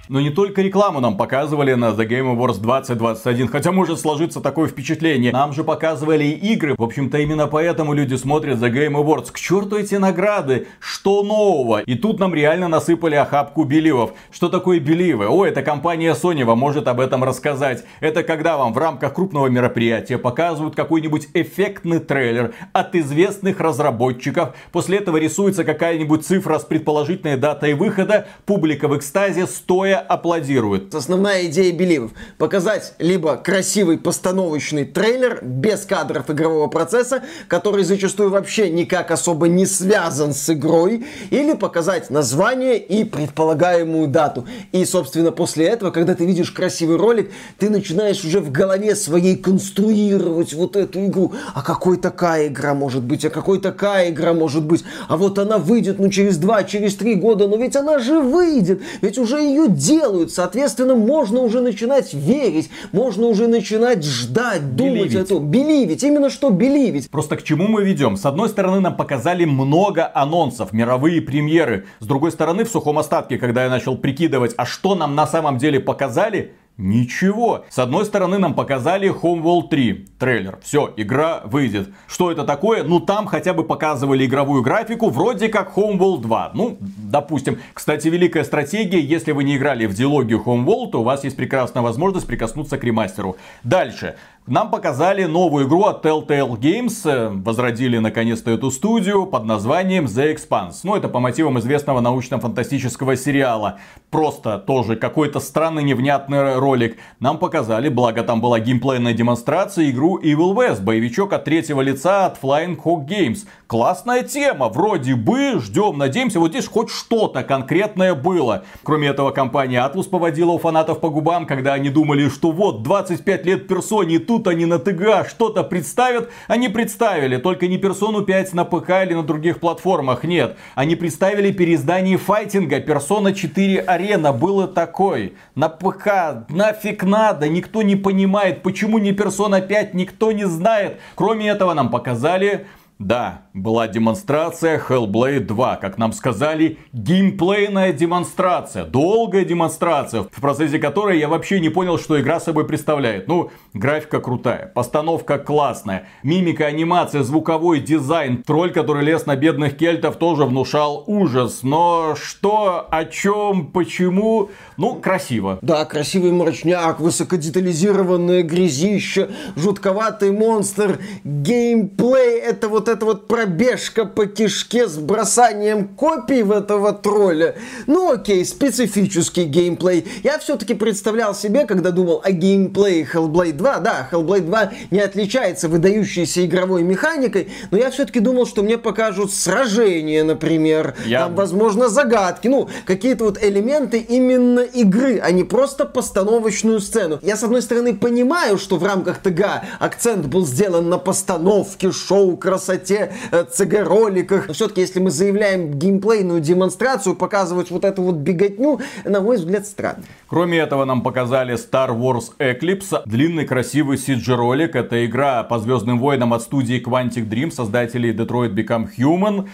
Но 0.09 0.23
не 0.23 0.31
только 0.31 0.63
рекламу 0.63 1.01
нам 1.01 1.19
показывали 1.19 1.75
на 1.75 1.91
The 1.91 2.09
Game 2.09 2.35
Awards 2.35 2.61
2021, 2.61 3.49
хотя 3.49 3.73
может 3.73 4.01
сложиться 4.01 4.41
такое 4.41 4.69
впечатление. 4.69 5.33
Нам 5.33 5.53
же 5.53 5.65
показывали 5.65 6.25
и 6.25 6.53
игры. 6.53 6.75
В 6.79 6.83
общем-то, 6.83 7.19
именно 7.19 7.47
поэтому 7.47 7.93
люди 7.93 8.15
смотрят 8.15 8.59
The 8.59 8.73
Game 8.73 8.95
Awards. 8.95 9.31
К 9.31 9.39
черту 9.39 9.77
эти 9.77 9.97
награды? 9.97 10.67
Что 10.81 11.23
нового? 11.23 11.81
И 11.81 11.95
тут 11.95 12.21
нам 12.21 12.35
реально 12.35 12.69
насыпали 12.69 13.17
охапку 13.17 13.65
беливов. 13.65 14.13
Что 14.31 14.49
такое 14.49 14.81
беливы? 14.81 15.29
О, 15.29 15.45
это 15.45 15.63
компания 15.63 16.15
Sony 16.15 16.45
вам 16.45 16.59
может 16.59 16.89
об 16.89 17.01
этом 17.01 17.23
рассказать. 17.23 17.85
Это 18.01 18.23
когда 18.23 18.57
вам 18.57 18.73
в 18.73 18.79
рамках 18.79 19.13
крупного 19.13 19.49
мероприятия 19.49 20.17
показывают 20.17 20.75
какой-нибудь 20.75 21.29
эффектный 21.35 21.99
трейлер 21.99 22.55
от 22.73 22.95
известных 22.95 23.61
разработчиков. 23.61 24.55
После 24.73 24.99
этого 24.99 25.19
рисуется 25.19 25.65
какая-нибудь 25.65 26.25
цифра 26.25 26.59
с 26.59 26.65
предположительной 26.65 27.37
датой 27.37 27.75
выхода. 27.75 28.27
Публика 28.47 28.89
в 28.89 28.97
экстазе 28.97 29.47
стоя 29.47 29.98
аплодирует. 29.99 30.95
Основная 30.95 31.47
идея 31.47 31.73
беливов 31.73 32.13
показать 32.39 32.95
либо 32.99 33.37
красивый 33.37 33.99
постановочный 33.99 34.85
трейлер 34.85 35.41
без 35.43 35.85
кадров 35.85 36.31
игрового 36.31 36.69
процесса, 36.69 37.23
который 37.49 37.85
зачастую 37.85 38.31
вообще 38.31 38.71
никак 38.71 39.11
особо 39.11 39.49
не 39.49 39.67
связан 39.67 40.33
с 40.33 40.51
игрой, 40.51 41.07
или 41.31 41.55
показать 41.55 42.11
название 42.11 42.79
и 42.79 43.05
предполагаемую 43.05 44.09
дату. 44.09 44.47
И, 44.73 44.85
собственно, 44.85 45.33
после 45.33 45.67
этого, 45.67 45.91
когда 45.91 46.15
ты 46.15 46.25
видишь 46.27 46.51
красивый 46.51 46.97
ролик, 46.97 47.31
ты 47.59 47.71
начинаешь 47.71 48.25
уже 48.25 48.41
в 48.41 48.51
голове 48.51 48.95
своей 48.95 49.37
конструировать 49.37 50.53
вот 50.53 50.77
эту 50.77 51.07
игру. 51.07 51.33
А 51.55 51.63
какой 51.63 51.97
такая 51.97 52.49
игра 52.49 52.75
может 52.75 53.03
быть? 53.03 53.25
А 53.25 53.31
какой 53.31 53.61
такая 53.61 54.11
игра 54.11 54.33
может 54.33 54.65
быть? 54.65 54.85
А 55.09 55.17
вот 55.17 55.39
она 55.39 55.59
выйдет, 55.59 55.99
ну, 55.99 56.09
через 56.09 56.37
два, 56.37 56.65
через 56.65 56.95
три 56.97 57.15
года, 57.15 57.49
но 57.49 57.57
ведь 57.57 57.77
она 57.77 57.99
же 57.99 58.21
выйдет, 58.21 58.83
ведь 59.01 59.19
уже 59.19 59.41
ее 59.41 59.69
делают, 59.89 60.31
соответственно, 60.33 60.95
можно 60.95 61.41
уже 61.41 61.61
начинать 61.61 62.13
верить, 62.13 62.71
можно 62.93 63.27
уже 63.27 63.49
начинать 63.49 64.05
ждать, 64.05 64.77
думать 64.77 65.15
о 65.15 65.25
том. 65.25 65.51
Беливить, 65.51 66.03
именно 66.03 66.31
что 66.31 66.51
беливить. 66.51 67.11
Просто 67.11 67.37
к 67.37 67.43
чему 67.43 67.69
мы 67.69 67.85
ведем? 67.85 68.17
С 68.17 68.27
одной 68.27 68.49
стороны, 68.49 68.81
нам 68.81 68.97
показали 68.97 69.45
много 69.45 70.11
анонсов, 70.15 70.73
мировые 70.73 71.23
премьеры. 71.23 71.87
С 72.01 72.07
другой 72.07 72.33
стороны, 72.33 72.65
в 72.65 72.69
сухом 72.69 72.99
остатке, 72.99 73.39
когда 73.39 73.65
я 73.65 73.71
начал 73.71 73.97
прикидывать, 73.97 74.55
а 74.57 74.67
что 74.67 74.95
нам 74.95 75.15
на 75.15 75.27
самом 75.27 75.59
деле 75.59 75.81
показали, 75.81 76.53
Ничего. 76.79 77.65
С 77.69 77.81
одной 77.81 78.05
стороны 78.05 78.39
нам 78.39 78.55
показали 78.55 79.11
Homeworld 79.11 79.69
3 79.69 80.07
трейлер. 80.17 80.61
Все, 80.63 80.95
игра 80.97 81.43
выйдет. 81.45 81.89
Что 82.07 82.31
это 82.31 82.45
такое? 82.45 82.85
Ну 82.85 83.01
там 83.01 83.27
хотя 83.27 83.53
бы 83.53 83.65
показывали 83.65 84.25
игровую 84.25 84.63
графику, 84.63 85.11
вроде 85.11 85.49
как 85.49 85.77
Homeworld 85.77 86.21
2. 86.21 86.53
Ну, 86.55 86.79
допустим. 86.81 87.59
Кстати, 87.75 88.07
великая 88.07 88.45
стратегия, 88.45 89.01
если 89.01 89.33
вы 89.33 89.43
не 89.43 89.57
играли 89.57 89.87
в 89.87 89.95
диалогию 89.95 90.41
Homeworld, 90.47 90.93
то 90.93 91.01
у 91.01 91.03
вас 91.03 91.25
есть 91.25 91.37
прекрасная 91.37 91.83
возможность 91.83 92.29
прикоснуться 92.29 92.79
к 92.79 92.85
ремастеру. 92.85 93.37
Дальше. 93.65 94.15
Нам 94.49 94.71
показали 94.71 95.25
новую 95.25 95.67
игру 95.67 95.83
от 95.83 96.07
Telltale 96.07 96.59
Games, 96.59 97.43
возродили 97.43 97.99
наконец-то 97.99 98.51
эту 98.51 98.71
студию 98.71 99.27
под 99.27 99.45
названием 99.45 100.07
The 100.07 100.35
Expanse. 100.35 100.77
Ну, 100.85 100.97
это 100.97 101.11
по 101.11 101.21
мотивам 101.21 101.59
известного 101.59 102.01
научно-фантастического 102.01 103.15
сериала. 103.17 103.79
Просто 104.09 104.57
тоже 104.57 104.97
какой-то 104.97 105.41
странный 105.41 105.83
невнятный 105.83 106.59
ролик. 106.69 106.99
Нам 107.21 107.39
показали, 107.39 107.89
благо 107.89 108.23
там 108.23 108.41
была 108.41 108.61
геймплейная 108.61 109.15
демонстрация, 109.15 109.91
игру 109.91 110.21
Evil 110.21 110.55
West, 110.55 110.83
боевичок 110.83 111.33
от 111.33 111.45
третьего 111.45 111.81
лица 111.81 112.27
от 112.27 112.39
Flying 112.43 112.77
Hawk 112.77 113.07
Games. 113.09 113.47
Классная 113.67 114.23
тема, 114.23 114.69
вроде 114.69 115.15
бы, 115.15 115.61
ждем, 115.61 115.97
надеемся, 115.99 116.41
вот 116.41 116.51
здесь 116.51 116.67
хоть 116.67 116.91
что-то 116.91 117.43
конкретное 117.43 118.15
было. 118.15 118.65
Кроме 118.83 119.09
этого, 119.09 119.31
компания 119.31 119.79
Atlus 119.79 120.11
поводила 120.11 120.53
у 120.53 120.59
фанатов 120.59 121.01
по 121.01 121.09
губам, 121.09 121.47
когда 121.47 121.73
они 121.73 121.89
думали, 121.89 122.29
что 122.29 122.51
вот 122.51 122.83
25 122.83 123.47
лет 123.47 123.67
персоне 123.67 124.19
тут 124.19 124.47
они 124.47 124.67
на 124.67 124.79
ТГА 124.79 125.27
что-то 125.29 125.65
представят. 125.65 126.31
Они 126.49 126.69
представили, 126.69 127.39
только 127.39 127.67
не 127.67 127.79
персону 127.79 128.23
5 128.23 128.53
на 128.55 128.65
ПК 128.65 128.91
или 129.05 129.15
на 129.15 129.23
других 129.23 129.61
платформах, 129.61 130.25
нет. 130.25 130.57
Они 130.75 130.97
представили 130.97 131.51
переиздание 131.51 132.19
файтинга 132.19 132.79
Persona 132.81 133.33
4 133.33 133.85
Arena, 133.87 134.33
было 134.33 134.67
такой. 134.69 135.35
На 135.55 135.69
ПК, 135.69 136.47
нафиг 136.59 137.05
надо, 137.05 137.49
никто 137.49 137.83
не 137.83 137.97
понимает, 137.97 138.63
почему 138.63 138.99
не 138.99 139.13
Persona 139.13 139.67
5, 139.67 139.95
никто 139.95 140.33
не 140.33 140.45
знает. 140.45 141.01
Кроме 141.15 141.49
этого, 141.49 141.73
нам 141.73 141.91
показали 141.91 142.67
да, 142.99 143.43
была 143.55 143.87
демонстрация 143.87 144.81
Hellblade 144.89 145.41
2, 145.41 145.77
как 145.77 145.99
нам 145.99 146.13
сказали, 146.13 146.79
геймплейная 146.93 147.93
демонстрация, 147.93 148.85
долгая 148.85 149.45
демонстрация, 149.45 150.25
в 150.25 150.41
процессе 150.41 150.79
которой 150.79 151.19
я 151.19 151.29
вообще 151.29 151.61
не 151.61 151.69
понял, 151.69 151.99
что 151.99 152.21
игра 152.21 152.41
собой 152.41 152.67
представляет. 152.67 153.29
Ну, 153.29 153.51
графика 153.73 154.21
крутая, 154.21 154.73
постановка 154.75 155.39
классная, 155.39 156.09
мимика, 156.25 156.67
анимация, 156.67 157.23
звуковой 157.23 157.81
дизайн, 157.81 158.43
тролль, 158.43 158.73
который 158.73 159.05
лез 159.05 159.27
на 159.27 159.37
бедных 159.37 159.77
кельтов, 159.77 160.17
тоже 160.17 160.45
внушал 160.45 161.05
ужас. 161.07 161.61
Но 161.63 162.17
что, 162.17 162.87
о 162.91 163.05
чем, 163.05 163.69
почему, 163.69 164.51
ну, 164.77 164.97
красиво. 164.97 165.59
Да, 165.63 165.85
красивый 165.85 166.33
мрачняк, 166.33 166.99
высокодетализированное 166.99 168.43
грязище, 168.43 169.31
жутковатый 169.55 170.33
монстр, 170.33 170.99
геймплей, 171.23 172.41
это 172.41 172.69
вот 172.69 172.88
эта 172.89 173.05
вот 173.05 173.29
пробежка 173.29 174.05
по 174.05 174.27
кишке 174.27 174.89
с 174.89 174.97
бросанием 174.97 175.89
копий 175.89 176.43
в 176.43 176.51
этого 176.51 176.93
тролля. 176.93 177.55
Ну 177.87 178.13
окей, 178.13 178.45
специфический 178.45 179.45
геймплей. 179.45 180.07
Я 180.23 180.39
все-таки 180.39 180.75
представлял 180.75 181.35
себе, 181.35 181.67
когда 181.67 181.91
думал 181.91 182.21
о 182.25 182.33
геймплее 182.33 183.07
Hellblade 183.13 183.53
2, 183.53 183.79
да, 183.79 184.09
Hellblade 184.11 184.47
2 184.47 184.73
не 184.91 185.01
отличается 185.01 185.69
выдающейся 185.69 186.45
игровой 186.45 186.83
механикой, 186.83 187.51
но 187.71 187.79
я 187.79 187.91
все-таки 187.91 188.21
думал, 188.21 188.47
что 188.47 188.63
мне 188.63 188.79
покажут 188.79 189.33
сражения, 189.33 190.25
например, 190.25 190.97
я... 191.07 191.25
там, 191.25 191.35
возможно, 191.35 191.89
загадки, 191.89 192.49
ну, 192.49 192.69
какие-то 192.87 193.25
вот 193.25 193.43
элементы 193.43 193.99
именно 193.99 194.61
игры, 194.61 195.21
а 195.23 195.31
не 195.31 195.45
просто 195.45 195.85
постановочную 195.85 196.81
сцену. 196.81 197.19
Я, 197.23 197.37
с 197.37 197.43
одной 197.43 197.63
стороны, 197.63 197.95
понимаю, 197.95 198.59
что 198.59 198.77
в 198.77 198.85
рамках 198.85 199.19
ТГ 199.19 199.63
акцент 199.79 200.27
был 200.27 200.47
сделан 200.47 200.89
на 200.89 200.99
постановке, 200.99 201.93
шоу, 201.93 202.37
красоте, 202.37 202.78
красоте, 202.79 203.13
э, 203.31 203.45
ЦГ-роликах. 203.45 204.49
Но 204.49 204.55
все-таки, 204.55 204.81
если 204.81 205.01
мы 205.01 205.11
заявляем 205.11 205.73
геймплейную 205.73 206.41
демонстрацию, 206.41 207.15
показывать 207.15 207.71
вот 207.71 207.85
эту 207.85 208.03
вот 208.03 208.17
беготню, 208.17 208.81
на 209.05 209.21
мой 209.21 209.37
взгляд, 209.37 209.67
странно. 209.67 210.05
Кроме 210.27 210.59
этого, 210.59 210.85
нам 210.85 211.03
показали 211.03 211.55
Star 211.55 211.91
Wars 211.91 212.33
Eclipse, 212.39 213.03
длинный 213.07 213.47
красивый 213.47 213.97
CG-ролик. 213.97 214.77
Это 214.77 215.05
игра 215.05 215.43
по 215.43 215.59
Звездным 215.59 215.99
войнам 215.99 216.33
от 216.33 216.43
студии 216.43 216.83
Quantic 216.85 217.29
Dream, 217.29 217.51
создателей 217.51 218.13
Detroit 218.13 218.55
Become 218.55 218.89
Human 218.99 219.49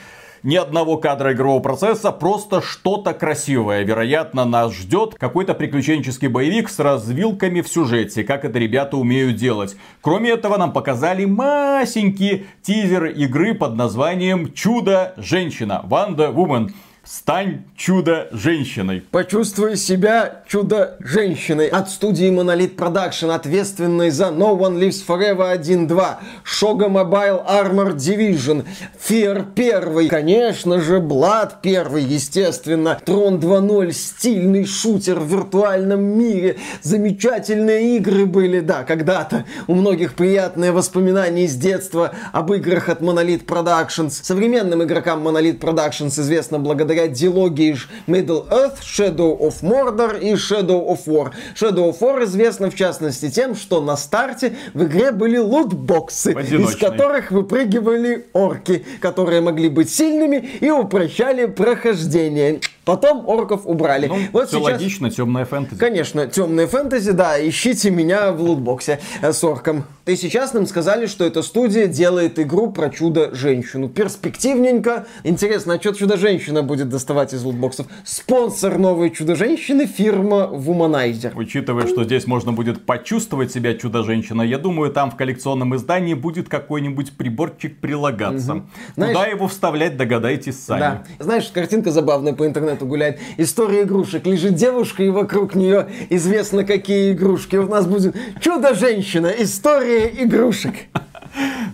ни 0.45 0.57
одного 0.57 0.99
кадра 0.99 1.33
игрового 1.33 1.61
процесса, 1.61 2.13
просто 2.13 2.61
что-то 2.61 3.15
красивое. 3.15 3.83
Вероятно, 3.83 4.45
нас 4.45 4.73
ждет 4.75 5.17
какой-то 5.19 5.55
приключенческий 5.55 6.29
боевик 6.29 6.69
с 6.69 6.79
развилками 6.79 7.63
в 7.63 7.69
сюжете, 7.69 8.23
как 8.23 8.45
это 8.45 8.59
ребята 8.59 8.99
умеют 8.99 9.37
делать. 9.37 9.75
Кроме 10.03 10.31
этого, 10.31 10.59
нам 10.59 10.73
показали 10.73 11.25
масенький 11.25 12.47
тизер 12.63 13.07
игры 13.07 13.55
под 13.55 13.75
названием 13.75 14.53
«Чудо-женщина» 14.53 15.81
Ванда 15.85 16.29
Woman. 16.29 16.71
Стань 17.07 17.65
чудо-женщиной. 17.77 19.03
Почувствуй 19.11 19.77
себя 19.77 20.43
чудо-женщиной. 20.49 21.69
От 21.69 21.91
студии 21.91 22.31
Monolith 22.31 22.77
Production, 22.77 23.31
ответственной 23.35 24.09
за 24.09 24.29
No 24.29 24.59
One 24.59 24.79
Lives 24.79 25.05
Forever 25.07 25.55
1.2, 25.55 26.17
Shoga 26.45 26.89
Mobile 26.89 27.45
Armor 27.47 27.95
Division, 27.95 28.65
Fear 29.07 29.45
1, 29.55 30.09
конечно 30.09 30.81
же, 30.81 30.97
Blood 30.97 31.57
1, 31.63 31.99
естественно, 32.09 32.99
Tron 33.05 33.39
2.0, 33.39 33.93
стильный 33.93 34.65
шутер 34.65 35.21
в 35.21 35.27
виртуальном 35.27 36.03
мире, 36.03 36.57
замечательные 36.81 37.99
игры 37.99 38.25
были, 38.25 38.61
да, 38.61 38.83
когда-то. 38.83 39.45
У 39.67 39.75
многих 39.75 40.15
приятные 40.15 40.73
воспоминания 40.73 41.45
из 41.45 41.55
детства 41.57 42.13
об 42.33 42.51
играх 42.55 42.89
от 42.89 43.03
Monolith 43.03 43.45
Productions. 43.45 44.09
Современным 44.23 44.83
игрокам 44.83 45.27
Monolith 45.27 45.59
Productions 45.59 46.19
известно 46.19 46.59
благодаря 46.59 46.94
благодаря 46.95 47.09
дилогии 47.09 47.77
Middle 48.07 48.49
Earth, 48.51 48.81
Shadow 48.83 49.39
of 49.39 49.63
Mordor 49.63 50.21
и 50.21 50.35
Shadow 50.35 50.87
of 50.89 51.07
War. 51.07 51.33
Shadow 51.55 51.91
of 51.91 51.99
War 52.01 52.25
известно 52.25 52.71
в 52.71 52.75
частности 52.75 53.31
тем, 53.31 53.55
что 53.55 53.81
на 53.81 53.97
старте 53.97 54.57
в 54.75 54.85
игре 54.85 55.11
были 55.11 55.39
лутбоксы, 55.39 56.33
из 56.33 56.77
которых 56.77 57.31
выпрыгивали 57.31 58.27
орки, 58.33 58.85
которые 59.01 59.41
могли 59.41 59.69
быть 59.69 59.91
сильными 59.91 60.37
и 60.61 60.71
упрощали 60.71 61.47
прохождение. 61.47 62.61
Потом 62.85 63.27
орков 63.27 63.63
убрали. 63.65 64.07
Ну, 64.07 64.17
вот 64.33 64.49
все 64.49 64.59
сейчас... 64.59 64.73
логично, 64.73 65.11
темная 65.11 65.45
фэнтези. 65.45 65.79
Конечно, 65.79 66.27
темная 66.27 66.67
фэнтези, 66.67 67.13
да, 67.13 67.37
ищите 67.49 67.91
меня 67.91 68.33
в 68.33 68.43
лутбоксе 68.43 69.01
э, 69.23 69.33
с 69.33 69.43
орком. 69.43 69.85
И 70.07 70.17
сейчас 70.17 70.53
нам 70.53 70.67
сказали, 70.67 71.07
что 71.07 71.25
эта 71.25 71.41
студия 71.41 71.87
делает 71.87 72.39
игру 72.39 72.71
про 72.71 72.91
чудо-женщину. 72.91 73.89
Перспективненько. 73.89 75.07
Интересно, 75.23 75.75
а 75.75 75.81
что 75.81 75.95
чудо-женщина 75.95 76.63
будет 76.63 76.91
доставать 76.91 77.33
из 77.33 77.43
лутбоксов? 77.43 77.87
Спонсор 78.05 78.77
новой 78.77 79.11
чудо-женщины 79.11 79.87
фирма 79.87 80.51
Womanizer. 80.53 81.33
Учитывая, 81.35 81.87
что 81.87 82.05
здесь 82.05 82.27
можно 82.27 82.53
будет 82.53 82.85
почувствовать 82.85 83.51
себя 83.51 83.73
чудо-женщиной, 83.73 84.47
я 84.47 84.59
думаю, 84.59 84.93
там 84.93 85.11
в 85.11 85.17
коллекционном 85.17 85.75
издании 85.75 86.13
будет 86.13 86.51
какой-нибудь 86.51 87.17
приборчик 87.17 87.81
прилагаться. 87.81 88.57
Угу. 88.57 88.63
Знаешь, 88.97 89.17
Куда 89.17 89.27
его 89.27 89.49
вставлять, 89.49 89.97
догадайтесь 89.97 90.63
сами. 90.63 90.81
Да. 90.81 91.05
Знаешь, 91.19 91.47
картинка 91.47 91.91
забавная 91.91 92.35
по 92.35 92.47
интернету 92.47 92.74
гуляет. 92.83 93.19
История 93.37 93.83
игрушек. 93.83 94.27
Лежит 94.27 94.55
девушка, 94.55 95.03
и 95.03 95.09
вокруг 95.11 95.55
нее 95.55 95.87
известно 96.11 96.65
какие 96.65 97.13
игрушки. 97.13 97.57
У 97.57 97.69
нас 97.69 97.87
будет 97.87 98.17
чудо-женщина. 98.41 99.33
История 99.39 100.07
игрушек. 100.07 100.75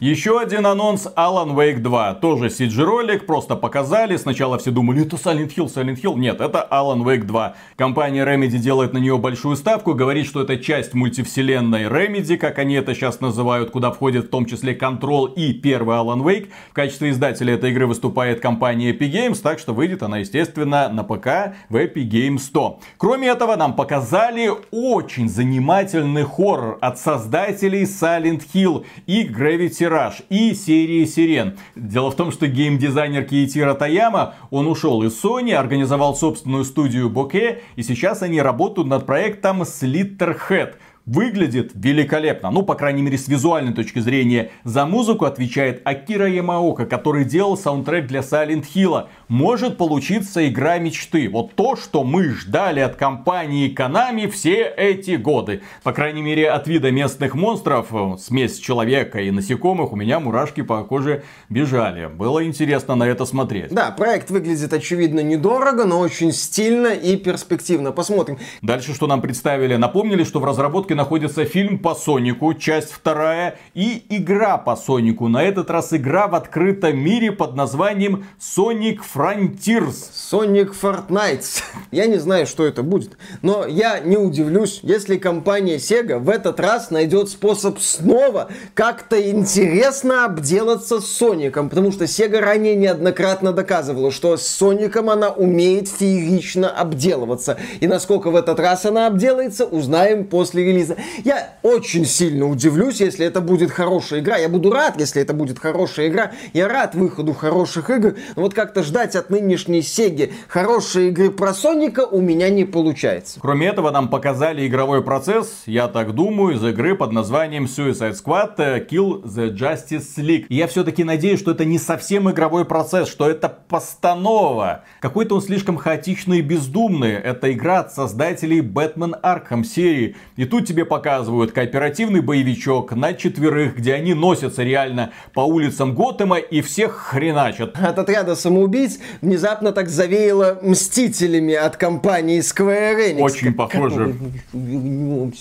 Еще 0.00 0.40
один 0.40 0.64
анонс 0.64 1.08
Alan 1.14 1.54
Wake 1.54 1.80
2. 1.80 2.14
Тоже 2.14 2.46
CG-ролик, 2.46 3.26
просто 3.26 3.54
показали. 3.54 4.16
Сначала 4.16 4.56
все 4.56 4.70
думали, 4.70 5.02
это 5.02 5.16
Silent 5.16 5.54
Hill, 5.54 5.66
Silent 5.66 6.00
Hill. 6.00 6.16
Нет, 6.16 6.40
это 6.40 6.66
Alan 6.70 7.02
Wake 7.02 7.24
2. 7.24 7.54
Компания 7.76 8.24
Remedy 8.24 8.56
делает 8.56 8.94
на 8.94 8.98
нее 8.98 9.18
большую 9.18 9.56
ставку, 9.56 9.92
говорит, 9.92 10.26
что 10.26 10.40
это 10.40 10.56
часть 10.56 10.94
мультивселенной 10.94 11.82
Remedy, 11.82 12.38
как 12.38 12.58
они 12.58 12.76
это 12.76 12.94
сейчас 12.94 13.20
называют, 13.20 13.72
куда 13.72 13.90
входит 13.90 14.24
в 14.24 14.28
том 14.30 14.46
числе 14.46 14.72
Control 14.72 15.34
и 15.34 15.52
первый 15.52 15.96
Alan 15.96 16.22
Wake. 16.22 16.48
В 16.70 16.72
качестве 16.72 17.10
издателя 17.10 17.52
этой 17.52 17.70
игры 17.70 17.86
выступает 17.86 18.40
компания 18.40 18.92
Epic 18.92 19.12
Games, 19.12 19.42
так 19.42 19.58
что 19.58 19.74
выйдет 19.74 20.02
она, 20.02 20.16
естественно, 20.16 20.88
на 20.88 21.04
ПК 21.04 21.56
в 21.68 21.76
Epic 21.76 22.08
Games 22.08 22.38
100. 22.38 22.80
Кроме 22.96 23.28
этого, 23.28 23.54
нам 23.54 23.76
показали 23.76 24.50
очень 24.70 25.28
занимательный 25.28 26.24
хоррор 26.24 26.78
от 26.80 26.98
создателей 26.98 27.82
Silent 27.82 28.44
Hill 28.54 28.86
и 29.06 29.28
Gravity 29.28 29.89
Rush 29.90 30.24
и 30.28 30.54
серии 30.54 31.04
Сирен. 31.04 31.58
Дело 31.74 32.10
в 32.10 32.16
том, 32.16 32.30
что 32.32 32.46
геймдизайнер 32.46 33.24
Киитира 33.24 33.74
Таяма, 33.74 34.34
он 34.50 34.66
ушел 34.66 35.02
из 35.02 35.22
Sony, 35.22 35.52
организовал 35.52 36.14
собственную 36.14 36.64
студию 36.64 37.10
Bokeh, 37.10 37.58
и 37.76 37.82
сейчас 37.82 38.22
они 38.22 38.40
работают 38.40 38.88
над 38.88 39.04
проектом 39.06 39.62
Slitterhead– 39.62 40.74
выглядит 41.10 41.72
великолепно. 41.74 42.50
Ну, 42.50 42.62
по 42.62 42.74
крайней 42.74 43.02
мере, 43.02 43.18
с 43.18 43.28
визуальной 43.28 43.72
точки 43.72 43.98
зрения. 43.98 44.50
За 44.64 44.86
музыку 44.86 45.24
отвечает 45.24 45.82
Акира 45.84 46.28
Ямаока, 46.28 46.86
который 46.86 47.24
делал 47.24 47.56
саундтрек 47.56 48.06
для 48.06 48.20
Silent 48.20 48.64
Hill. 48.74 49.06
Может 49.28 49.76
получиться 49.76 50.48
игра 50.48 50.78
мечты. 50.78 51.28
Вот 51.28 51.54
то, 51.54 51.76
что 51.76 52.04
мы 52.04 52.30
ждали 52.30 52.80
от 52.80 52.96
компании 52.96 53.74
Konami 53.74 54.30
все 54.30 54.72
эти 54.76 55.16
годы. 55.16 55.62
По 55.82 55.92
крайней 55.92 56.22
мере, 56.22 56.50
от 56.50 56.68
вида 56.68 56.90
местных 56.90 57.34
монстров, 57.34 57.88
смесь 58.20 58.58
человека 58.58 59.20
и 59.20 59.30
насекомых, 59.30 59.92
у 59.92 59.96
меня 59.96 60.20
мурашки 60.20 60.62
по 60.62 60.84
коже 60.84 61.24
бежали. 61.48 62.06
Было 62.06 62.44
интересно 62.44 62.94
на 62.94 63.04
это 63.04 63.26
смотреть. 63.26 63.74
Да, 63.74 63.90
проект 63.90 64.30
выглядит 64.30 64.72
очевидно 64.72 65.20
недорого, 65.20 65.84
но 65.84 65.98
очень 65.98 66.32
стильно 66.32 66.88
и 66.88 67.16
перспективно. 67.16 67.92
Посмотрим. 67.92 68.38
Дальше, 68.62 68.94
что 68.94 69.06
нам 69.06 69.20
представили. 69.20 69.76
Напомнили, 69.76 70.24
что 70.24 70.40
в 70.40 70.44
разработке 70.44 70.60
разработке 70.60 70.94
находится 71.00 71.46
фильм 71.46 71.78
по 71.78 71.94
Сонику, 71.94 72.52
часть 72.52 72.92
вторая, 72.92 73.56
и 73.72 74.04
игра 74.10 74.58
по 74.58 74.76
Сонику. 74.76 75.28
На 75.28 75.42
этот 75.42 75.70
раз 75.70 75.94
игра 75.94 76.28
в 76.28 76.34
открытом 76.34 76.98
мире 76.98 77.32
под 77.32 77.56
названием 77.56 78.26
Sonic 78.38 78.98
Frontiers. 79.14 79.94
Sonic 80.30 80.74
Fortnite. 80.78 81.62
Я 81.90 82.04
не 82.04 82.18
знаю, 82.18 82.46
что 82.46 82.66
это 82.66 82.82
будет, 82.82 83.16
но 83.40 83.66
я 83.66 83.98
не 84.00 84.18
удивлюсь, 84.18 84.80
если 84.82 85.16
компания 85.16 85.76
Sega 85.76 86.18
в 86.18 86.28
этот 86.28 86.60
раз 86.60 86.90
найдет 86.90 87.30
способ 87.30 87.78
снова 87.80 88.48
как-то 88.74 89.18
интересно 89.30 90.26
обделаться 90.26 91.00
с 91.00 91.06
Соником, 91.06 91.70
потому 91.70 91.92
что 91.92 92.04
Sega 92.04 92.40
ранее 92.40 92.76
неоднократно 92.76 93.54
доказывала, 93.54 94.10
что 94.10 94.36
с 94.36 94.46
Соником 94.46 95.08
она 95.08 95.30
умеет 95.30 95.88
феерично 95.88 96.68
обделываться. 96.68 97.56
И 97.80 97.86
насколько 97.86 98.30
в 98.30 98.36
этот 98.36 98.60
раз 98.60 98.84
она 98.84 99.06
обделается, 99.06 99.64
узнаем 99.64 100.26
после 100.26 100.62
релиза 100.62 100.79
релиза. 100.80 100.96
Я 101.24 101.54
очень 101.62 102.04
сильно 102.04 102.46
удивлюсь, 102.48 103.00
если 103.00 103.26
это 103.26 103.40
будет 103.40 103.70
хорошая 103.70 104.20
игра. 104.20 104.36
Я 104.36 104.48
буду 104.48 104.70
рад, 104.70 104.98
если 104.98 105.22
это 105.22 105.34
будет 105.34 105.58
хорошая 105.58 106.08
игра. 106.08 106.32
Я 106.52 106.68
рад 106.68 106.94
выходу 106.94 107.34
хороших 107.34 107.90
игр. 107.90 108.14
Но 108.36 108.42
вот 108.42 108.54
как-то 108.54 108.82
ждать 108.82 109.16
от 109.16 109.30
нынешней 109.30 109.82
Сеги 109.82 110.32
хорошей 110.48 111.08
игры 111.08 111.30
про 111.30 111.54
Соника 111.54 112.06
у 112.06 112.20
меня 112.20 112.50
не 112.50 112.64
получается. 112.64 113.40
Кроме 113.40 113.68
этого, 113.68 113.90
нам 113.90 114.08
показали 114.08 114.66
игровой 114.66 115.02
процесс, 115.02 115.62
я 115.66 115.88
так 115.88 116.14
думаю, 116.14 116.56
из 116.56 116.64
игры 116.64 116.94
под 116.94 117.12
названием 117.12 117.64
Suicide 117.64 118.14
Squad 118.14 118.54
э, 118.58 118.86
Kill 118.88 119.24
the 119.24 119.54
Justice 119.54 120.16
League. 120.18 120.46
И 120.48 120.56
я 120.56 120.66
все-таки 120.66 121.04
надеюсь, 121.04 121.40
что 121.40 121.52
это 121.52 121.64
не 121.64 121.78
совсем 121.78 122.30
игровой 122.30 122.64
процесс, 122.64 123.08
что 123.08 123.28
это 123.28 123.48
постанова. 123.48 124.84
Какой-то 125.00 125.36
он 125.36 125.42
слишком 125.42 125.76
хаотичный 125.76 126.38
и 126.38 126.42
бездумный. 126.42 127.12
Это 127.12 127.52
игра 127.52 127.80
от 127.80 127.92
создателей 127.92 128.60
Batman 128.60 129.20
Arkham 129.22 129.64
серии. 129.64 130.16
И 130.36 130.44
тут 130.44 130.69
тебе 130.70 130.84
показывают 130.84 131.50
кооперативный 131.50 132.20
боевичок 132.20 132.92
на 132.92 133.12
четверых, 133.12 133.78
где 133.78 133.94
они 133.94 134.14
носятся 134.14 134.62
реально 134.62 135.10
по 135.34 135.40
улицам 135.40 135.96
Готэма 135.96 136.38
и 136.38 136.60
всех 136.60 136.92
хреначат. 136.92 137.74
От 137.76 137.98
отряда 137.98 138.36
самоубийц 138.36 139.00
внезапно 139.20 139.72
так 139.72 139.88
завеяло 139.88 140.60
Мстителями 140.62 141.54
от 141.54 141.76
компании 141.76 142.38
Square 142.38 143.16
Enix. 143.16 143.20
Очень 143.20 143.52
похоже. 143.52 144.14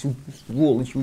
Сволочь. 0.47 0.93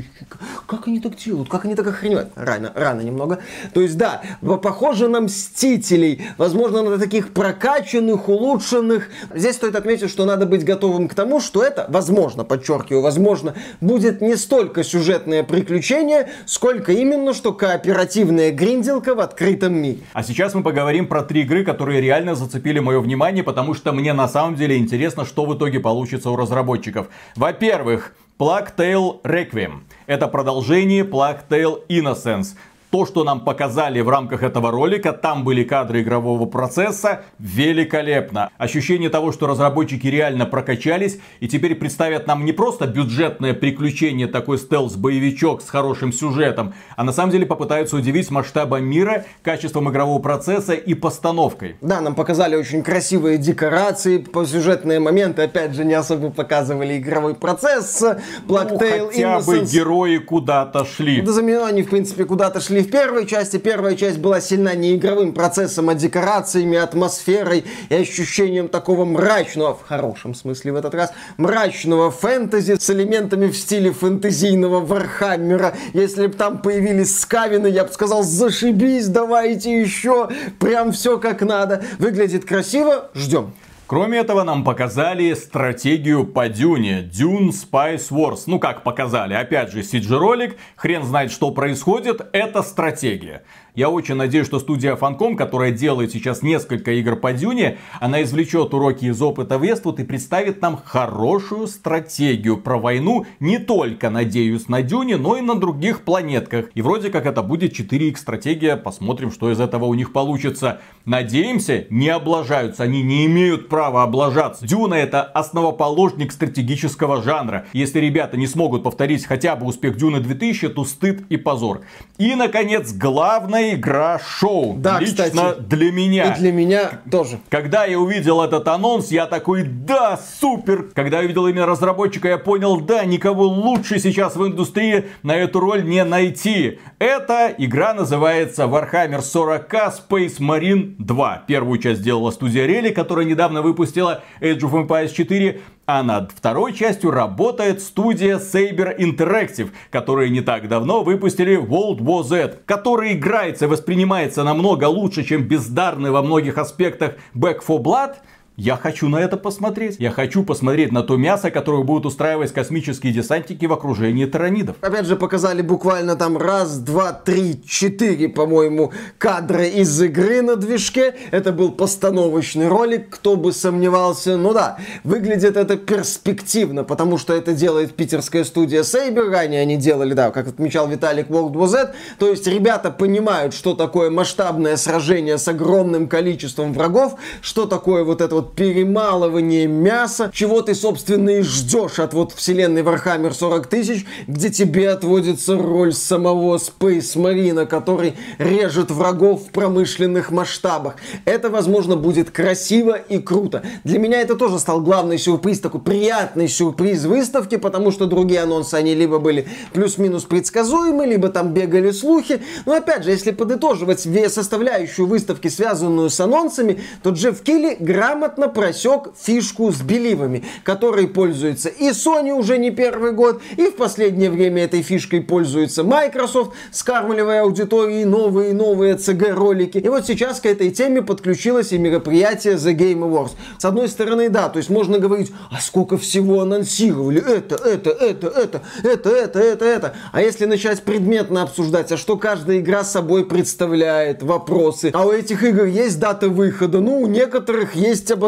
Как 0.67 0.89
они 0.89 0.99
так 0.99 1.15
делают? 1.15 1.49
Как 1.49 1.65
они 1.65 1.77
так 1.77 1.87
охреневают? 1.87 2.31
Рано, 2.35 2.73
рано 2.75 3.03
немного. 3.03 3.39
То 3.75 3.81
есть, 3.81 3.97
да, 3.97 4.23
похоже 4.43 5.07
на 5.07 5.21
Мстителей. 5.21 6.27
Возможно, 6.37 6.83
на 6.83 6.99
таких 6.99 7.33
прокачанных, 7.33 8.29
улучшенных. 8.29 9.09
Здесь 9.33 9.55
стоит 9.55 9.77
отметить, 9.77 10.11
что 10.11 10.25
надо 10.25 10.47
быть 10.47 10.65
готовым 10.65 11.07
к 11.07 11.15
тому, 11.15 11.39
что 11.39 11.63
это, 11.63 11.87
возможно, 11.89 12.43
подчеркиваю, 12.43 13.03
возможно, 13.03 13.55
будет 13.81 14.16
будет 14.17 14.21
не 14.21 14.37
столько 14.37 14.85
сюжетное 14.85 15.43
приключение, 15.43 16.29
сколько 16.47 16.93
именно 16.93 17.35
что 17.35 17.53
кооперативная 17.53 18.51
гринделка 18.51 19.15
в 19.15 19.21
открытом 19.21 19.75
мире. 19.75 19.99
А 20.13 20.23
сейчас 20.23 20.55
мы 20.55 20.63
поговорим 20.63 21.07
про 21.07 21.23
три 21.23 21.43
игры, 21.43 21.65
которые 21.65 22.01
реально 22.01 22.35
зацепили 22.35 22.79
мое 22.79 23.01
внимание, 23.01 23.45
потому 23.45 23.75
что 23.75 23.93
мне 23.93 24.13
на 24.13 24.29
самом 24.29 24.55
деле 24.57 24.77
интересно, 24.77 25.25
что 25.25 25.45
в 25.45 25.57
итоге 25.57 25.81
получится 25.81 26.31
у 26.31 26.37
разработчиков. 26.37 27.09
Во-первых, 27.37 28.15
Plague 28.39 28.71
Tale 28.77 29.23
Requiem. 29.23 29.81
Это 30.07 30.29
продолжение 30.29 31.05
Plague 31.05 31.41
Tale 31.49 31.81
Innocence 31.89 32.49
то, 32.97 33.05
что 33.05 33.25
нам 33.25 33.41
показали 33.41 34.01
в 34.01 34.09
рамках 34.09 34.43
этого 34.43 34.71
ролика, 34.71 35.13
там 35.13 35.45
были 35.45 35.65
кадры 35.65 36.01
игрового 36.01 36.47
процесса, 36.47 37.25
великолепно. 37.39 38.49
Ощущение 38.57 39.11
того, 39.11 39.33
что 39.33 39.47
разработчики 39.47 40.07
реально 40.07 40.47
прокачались 40.47 41.19
и 41.41 41.47
теперь 41.47 41.75
представят 41.75 42.27
нам 42.27 42.47
не 42.47 42.53
просто 42.53 42.87
бюджетное 42.87 43.53
приключение, 43.53 44.29
такой 44.29 44.57
стелс-боевичок 44.57 45.61
с 45.61 45.69
хорошим 45.69 46.11
сюжетом, 46.11 46.73
а 46.97 47.05
на 47.05 47.13
самом 47.13 47.33
деле 47.33 47.45
попытаются 47.45 47.97
удивить 47.97 48.31
масштабом 48.31 48.87
мира, 48.87 49.27
качеством 49.43 49.91
игрового 49.91 50.19
процесса 50.19 50.73
и 50.73 50.95
постановкой. 50.95 51.77
Да, 51.83 52.01
нам 52.01 52.15
показали 52.15 52.57
очень 52.57 52.83
красивые 52.83 53.37
декорации, 53.37 54.17
по 54.17 54.47
сюжетные 54.47 55.01
моменты, 55.01 55.43
опять 55.43 55.75
же, 55.75 55.85
не 55.85 55.93
особо 55.93 56.31
показывали 56.31 56.97
игровой 56.97 57.35
процесс. 57.35 58.03
Plague 58.49 58.69
ну, 58.71 58.79
хотя 58.79 58.99
Innocence. 58.99 59.45
бы 59.45 59.67
герои 59.67 60.17
куда-то 60.17 60.87
шли. 60.87 61.21
Да, 61.21 61.33
за 61.33 61.43
они, 61.43 61.83
в 61.83 61.91
принципе, 61.91 62.25
куда-то 62.25 62.63
шли 62.63 62.86
в 62.87 62.91
первой 62.91 63.27
части. 63.27 63.57
Первая 63.57 63.97
часть 63.97 64.19
была 64.19 64.41
сильна 64.41 64.75
не 64.75 64.95
игровым 64.95 65.33
процессом, 65.33 65.89
а 65.89 65.95
декорациями, 65.95 66.79
атмосферой 66.79 67.65
и 67.89 67.95
ощущением 67.95 68.69
такого 68.69 69.05
мрачного, 69.05 69.75
в 69.75 69.83
хорошем 69.83 70.35
смысле 70.35 70.73
в 70.73 70.77
этот 70.77 70.95
раз, 70.95 71.13
мрачного 71.37 72.11
фэнтези 72.11 72.77
с 72.79 72.91
элементами 72.91 73.49
в 73.49 73.57
стиле 73.57 73.93
фэнтезийного 73.93 74.81
Вархаммера. 74.81 75.75
Если 75.93 76.29
бы 76.29 76.35
там 76.35 76.63
появились 76.63 77.19
скавены, 77.19 77.67
я 77.67 77.85
бы 77.85 77.93
сказал, 77.93 78.23
зашибись, 78.23 79.09
давайте 79.09 79.81
еще, 79.81 80.29
прям 80.59 80.93
все 80.93 81.19
как 81.19 81.43
надо. 81.43 81.85
Выглядит 81.99 82.45
красиво, 82.45 83.11
ждем. 83.15 83.53
Кроме 83.89 84.19
этого, 84.19 84.43
нам 84.43 84.65
показали 84.65 85.33
стратегию 85.35 86.27
по 86.27 86.49
Дюне. 86.49 87.09
Dune 87.09 87.51
Spice 87.51 88.09
Wars. 88.11 88.43
Ну 88.47 88.59
как 88.59 88.83
показали? 88.83 89.35
Опять 89.35 89.71
же, 89.71 89.83
CG-ролик. 89.83 90.57
Хрен 90.75 91.05
знает, 91.05 91.31
что 91.31 91.53
происходит. 91.53 92.21
Это 92.33 92.63
стратегия. 92.63 93.45
Я 93.77 93.91
очень 93.91 94.15
надеюсь, 94.15 94.47
что 94.47 94.59
студия 94.59 94.97
Funcom, 94.97 95.37
которая 95.37 95.71
делает 95.71 96.11
сейчас 96.11 96.41
несколько 96.41 96.93
игр 96.93 97.15
по 97.15 97.35
Дюне, 97.35 97.77
она 98.01 98.23
извлечет 98.23 98.73
уроки 98.73 99.05
из 99.05 99.21
опыта 99.21 99.57
Westwood 99.57 100.01
и 100.01 100.05
представит 100.05 100.63
нам 100.63 100.81
хорошую 100.83 101.67
стратегию 101.67 102.57
про 102.57 102.79
войну 102.79 103.27
не 103.39 103.59
только, 103.59 104.09
надеюсь, 104.09 104.69
на 104.69 104.81
Дюне, 104.81 105.19
но 105.19 105.37
и 105.37 105.43
на 105.43 105.57
других 105.57 106.05
планетках. 106.05 106.71
И 106.75 106.81
вроде 106.81 107.11
как 107.11 107.27
это 107.27 107.43
будет 107.43 107.79
4X 107.79 108.17
стратегия, 108.17 108.77
посмотрим, 108.79 109.31
что 109.31 109.53
из 109.53 109.61
этого 109.61 109.85
у 109.85 109.93
них 109.93 110.15
получится. 110.15 110.81
Надеемся, 111.05 111.85
не 111.91 112.09
облажаются, 112.09 112.83
они 112.83 113.03
не 113.03 113.27
имеют 113.27 113.69
право 113.77 114.03
облажаться. 114.05 114.67
Дюна 114.67 114.95
это 114.95 115.23
основоположник 115.23 116.33
стратегического 116.33 117.21
жанра. 117.21 117.67
Если 117.75 118.01
ребята 118.01 118.39
не 118.39 118.47
смогут 118.47 118.83
повторить 118.83 119.27
хотя 119.27 119.55
бы 119.55 119.67
успех 119.67 119.99
Дюны 119.99 120.21
2000, 120.21 120.71
то 120.71 120.87
стыд 120.87 121.25
и 121.29 121.37
позор. 121.37 121.83
И, 122.17 122.35
наконец, 122.35 122.95
главная 122.95 123.75
игра 123.75 124.19
шоу. 124.19 124.77
Да, 124.79 124.99
Лично 124.99 125.25
кстати. 125.25 125.61
для 125.61 125.93
меня. 125.93 126.33
И 126.33 126.39
для 126.39 126.53
меня 126.53 127.01
тоже. 127.11 127.39
Когда 127.51 127.85
я 127.85 128.01
увидел 128.01 128.41
этот 128.41 128.67
анонс, 128.67 129.11
я 129.11 129.27
такой, 129.27 129.65
да, 129.65 130.19
супер! 130.41 130.87
Когда 130.95 131.19
я 131.19 131.27
увидел 131.27 131.47
имя 131.47 131.67
разработчика, 131.67 132.29
я 132.29 132.39
понял, 132.39 132.81
да, 132.81 133.05
никого 133.05 133.45
лучше 133.45 133.99
сейчас 133.99 134.37
в 134.37 134.47
индустрии 134.47 135.05
на 135.23 135.37
эту 135.37 135.61
роль 135.61 135.85
не 135.85 136.03
найти. 136.03 136.79
Эта 136.99 137.55
игра 137.59 137.93
называется 137.93 138.63
Warhammer 138.63 139.21
40k 139.21 139.93
Space 140.09 140.39
Marine 140.41 140.95
2. 140.99 141.45
Первую 141.47 141.79
часть 141.79 142.01
сделала 142.01 142.31
студия 142.31 142.67
Relic, 142.67 142.93
которая 142.93 143.27
недавно 143.27 143.61
выпустила 143.67 144.23
Age 144.41 144.61
of 144.61 144.87
Empires 144.87 145.13
4. 145.13 145.61
А 145.89 146.03
над 146.03 146.33
второй 146.33 146.73
частью 146.73 147.13
работает 147.13 147.81
студия 147.81 148.39
Saber 148.39 148.99
Interactive, 148.99 149.71
которые 149.91 150.31
не 150.31 150.41
так 150.41 150.69
давно 150.69 151.05
выпустили 151.05 151.57
World 151.57 151.99
War 151.99 152.25
Z, 152.25 152.63
который 152.67 153.13
играется 153.13 153.67
и 153.67 153.69
воспринимается 153.69 154.43
намного 154.43 154.87
лучше, 154.87 155.23
чем 155.23 155.45
бездарный 155.45 156.11
во 156.11 156.23
многих 156.23 156.59
аспектах 156.59 157.15
Back 157.35 157.61
4 157.65 157.79
Blood. 157.81 158.17
Я 158.57 158.77
хочу 158.77 159.11
на 159.11 159.19
это 159.19 159.37
посмотреть. 159.37 159.97
Я 159.99 160.11
хочу 160.11 160.43
посмотреть 160.43 160.91
на 160.91 161.03
то 161.03 161.19
мясо, 161.19 161.51
которое 161.51 161.85
будут 161.85 162.07
устраивать 162.07 162.55
космические 162.55 163.13
десантники 163.13 163.67
в 163.67 163.73
окружении 163.75 164.25
таранидов. 164.25 164.77
Опять 164.81 165.05
же, 165.05 165.17
показали 165.17 165.61
буквально 165.61 166.17
там 166.17 166.39
раз, 166.39 166.79
два, 166.79 167.13
три, 167.13 167.63
четыре, 167.69 168.31
по-моему, 168.31 168.95
кадра 169.19 169.67
из 169.67 170.01
игры 170.01 170.41
на 170.41 170.57
движке. 170.57 171.15
Это 171.33 171.53
был 171.53 171.71
постановочный 171.71 172.69
ролик, 172.69 173.11
кто 173.11 173.37
бы 173.37 173.53
сомневался. 173.53 174.39
Ну 174.39 174.55
да, 174.55 174.79
выглядит 175.05 175.59
это 175.59 175.77
перспективно, 175.77 176.83
потому 176.83 177.19
что 177.19 177.35
это 177.35 177.53
делает 177.53 177.95
питерская 177.95 178.45
студия 178.45 178.85
Saber. 178.85 179.29
Ранее 179.29 179.61
они 179.61 179.77
делали, 179.77 180.15
да, 180.15 180.31
как 180.31 180.49
отмечал 180.49 180.89
Виталик, 180.89 181.29
World 181.29 181.53
War 181.53 181.67
Z. 181.67 181.95
То 182.19 182.31
есть 182.31 182.47
ребята 182.47 182.91
понимают, 182.91 183.53
что 183.53 183.75
такое 183.75 184.09
масштабное 184.09 184.79
сражение 184.79 185.37
с 185.37 185.47
огромным 185.47 186.09
количеством 186.09 186.73
врагов, 186.73 187.17
что 187.43 187.67
такое 187.67 188.03
вот 188.03 188.23
это 188.23 188.35
вот 188.35 188.46
перемалывание 188.55 189.67
мяса, 189.67 190.31
чего 190.33 190.63
ты, 190.63 190.75
собственно, 190.75 191.31
и 191.31 191.43
ждешь 191.43 191.99
от 191.99 192.15
вот 192.15 192.33
вселенной 192.33 192.83
Warhammer 192.83 193.33
40 193.33 193.67
тысяч, 193.67 194.07
где 194.27 194.51
тебе 194.51 194.91
отводится 194.91 195.57
роль 195.57 195.93
самого 195.93 196.57
Space 196.57 197.17
Marine, 197.17 197.67
который 197.67 198.15
режет 198.39 198.91
врагов 198.91 199.47
в 199.47 199.51
промышленных 199.51 200.31
масштабах. 200.31 200.97
Это, 201.25 201.49
возможно, 201.49 201.97
будет 201.97 202.31
красиво 202.31 202.93
и 202.95 203.19
круто. 203.19 203.63
Для 203.85 203.99
меня 203.99 204.21
это 204.21 204.37
тоже 204.37 204.59
стал 204.59 204.81
главный 204.81 205.19
сюрприз, 205.19 205.61
такой 205.61 205.81
приятный 205.81 206.49
сюрприз 206.49 207.05
выставки, 207.05 207.57
потому 207.57 207.91
что 207.91 208.07
другие 208.07 208.43
анонсы, 208.43 208.75
они 208.75 208.95
либо 208.95 209.19
были 209.19 209.49
плюс-минус 209.73 210.25
предсказуемы, 210.25 211.07
либо 211.07 211.29
там 211.31 211.55
бегали 211.55 211.91
слухи. 211.91 212.43
Но 212.67 212.75
опять 212.75 213.05
же, 213.05 213.11
если 213.11 213.31
подытоживать 213.31 214.07
составляющую 214.29 215.07
выставки, 215.07 215.49
связанную 215.49 216.11
с 216.11 216.21
анонсами, 216.21 216.81
то 217.03 217.11
Джефф 217.11 217.41
Килли 217.41 217.77
грамотно 217.81 218.36
просек 218.37 219.09
фишку 219.19 219.73
с 219.73 219.81
беливами, 219.81 220.45
которой 220.63 221.09
пользуется 221.09 221.69
и 221.69 221.91
Sony 221.91 222.31
уже 222.31 222.59
не 222.59 222.71
первый 222.71 223.13
год, 223.13 223.41
и 223.57 223.67
в 223.67 223.77
последнее 223.77 224.31
время 224.31 224.65
этой 224.65 224.83
фишкой 224.83 225.21
пользуется 225.23 225.83
Microsoft, 225.85 226.53
скармливая 226.71 227.43
аудитории 227.43 228.05
новые 228.05 228.51
и 228.51 228.53
новые 228.53 228.97
CG-ролики. 228.97 229.79
И 229.79 229.89
вот 229.89 230.07
сейчас 230.07 230.41
к 230.41 230.47
этой 230.47 230.71
теме 230.71 231.03
подключилось 231.03 231.73
и 231.73 231.79
мероприятие 231.79 232.55
The 232.55 232.75
Game 232.75 233.01
Awards. 233.01 233.33
С 233.59 233.65
одной 233.65 233.89
стороны, 233.89 234.29
да, 234.29 234.49
то 234.49 234.59
есть 234.59 234.71
можно 234.71 234.99
говорить, 234.99 235.33
а 235.51 235.61
сколько 235.61 235.97
всего 235.97 236.43
анонсировали, 236.43 237.21
это, 237.21 237.57
это, 237.57 237.91
это, 237.91 238.27
это, 238.29 238.63
это, 238.83 239.11
это, 239.11 239.39
это, 239.39 239.65
это. 239.65 239.95
А 240.13 240.21
если 240.21 240.45
начать 240.47 240.83
предметно 240.83 241.43
обсуждать, 241.43 241.93
а 241.93 241.97
что 241.97 242.17
каждая 242.17 242.59
игра 242.59 242.85
собой 242.85 243.25
представляет, 243.25 244.23
вопросы, 244.23 244.91
а 244.93 245.07
у 245.07 245.13
этих 245.13 245.43
игр 245.43 245.65
есть 245.65 245.99
дата 245.99 246.29
выхода, 246.29 246.81
ну, 246.81 247.01
у 247.01 247.07
некоторых 247.07 247.75
есть 247.75 248.11
обозначение 248.11 248.26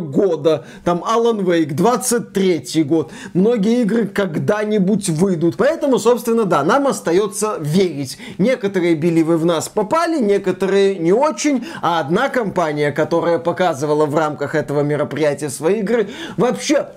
года, 0.00 0.64
там 0.84 1.04
Alan 1.04 1.40
Wake, 1.40 1.74
23 1.74 2.84
год, 2.84 3.10
многие 3.34 3.82
игры 3.82 4.06
когда-нибудь 4.06 5.08
выйдут, 5.08 5.56
поэтому, 5.56 5.98
собственно, 5.98 6.44
да, 6.44 6.62
нам 6.62 6.86
остается 6.86 7.56
верить. 7.60 8.18
Некоторые 8.38 8.94
беливы 8.94 9.36
в 9.36 9.44
нас 9.44 9.68
попали, 9.68 10.20
некоторые 10.20 10.96
не 10.96 11.12
очень, 11.12 11.64
а 11.80 12.00
одна 12.00 12.28
компания, 12.28 12.92
которая 12.92 13.38
показывала 13.38 14.06
в 14.06 14.16
рамках 14.16 14.54
этого 14.54 14.80
мероприятия 14.80 15.50
свои 15.50 15.80
игры, 15.80 16.08
вообще 16.36 16.88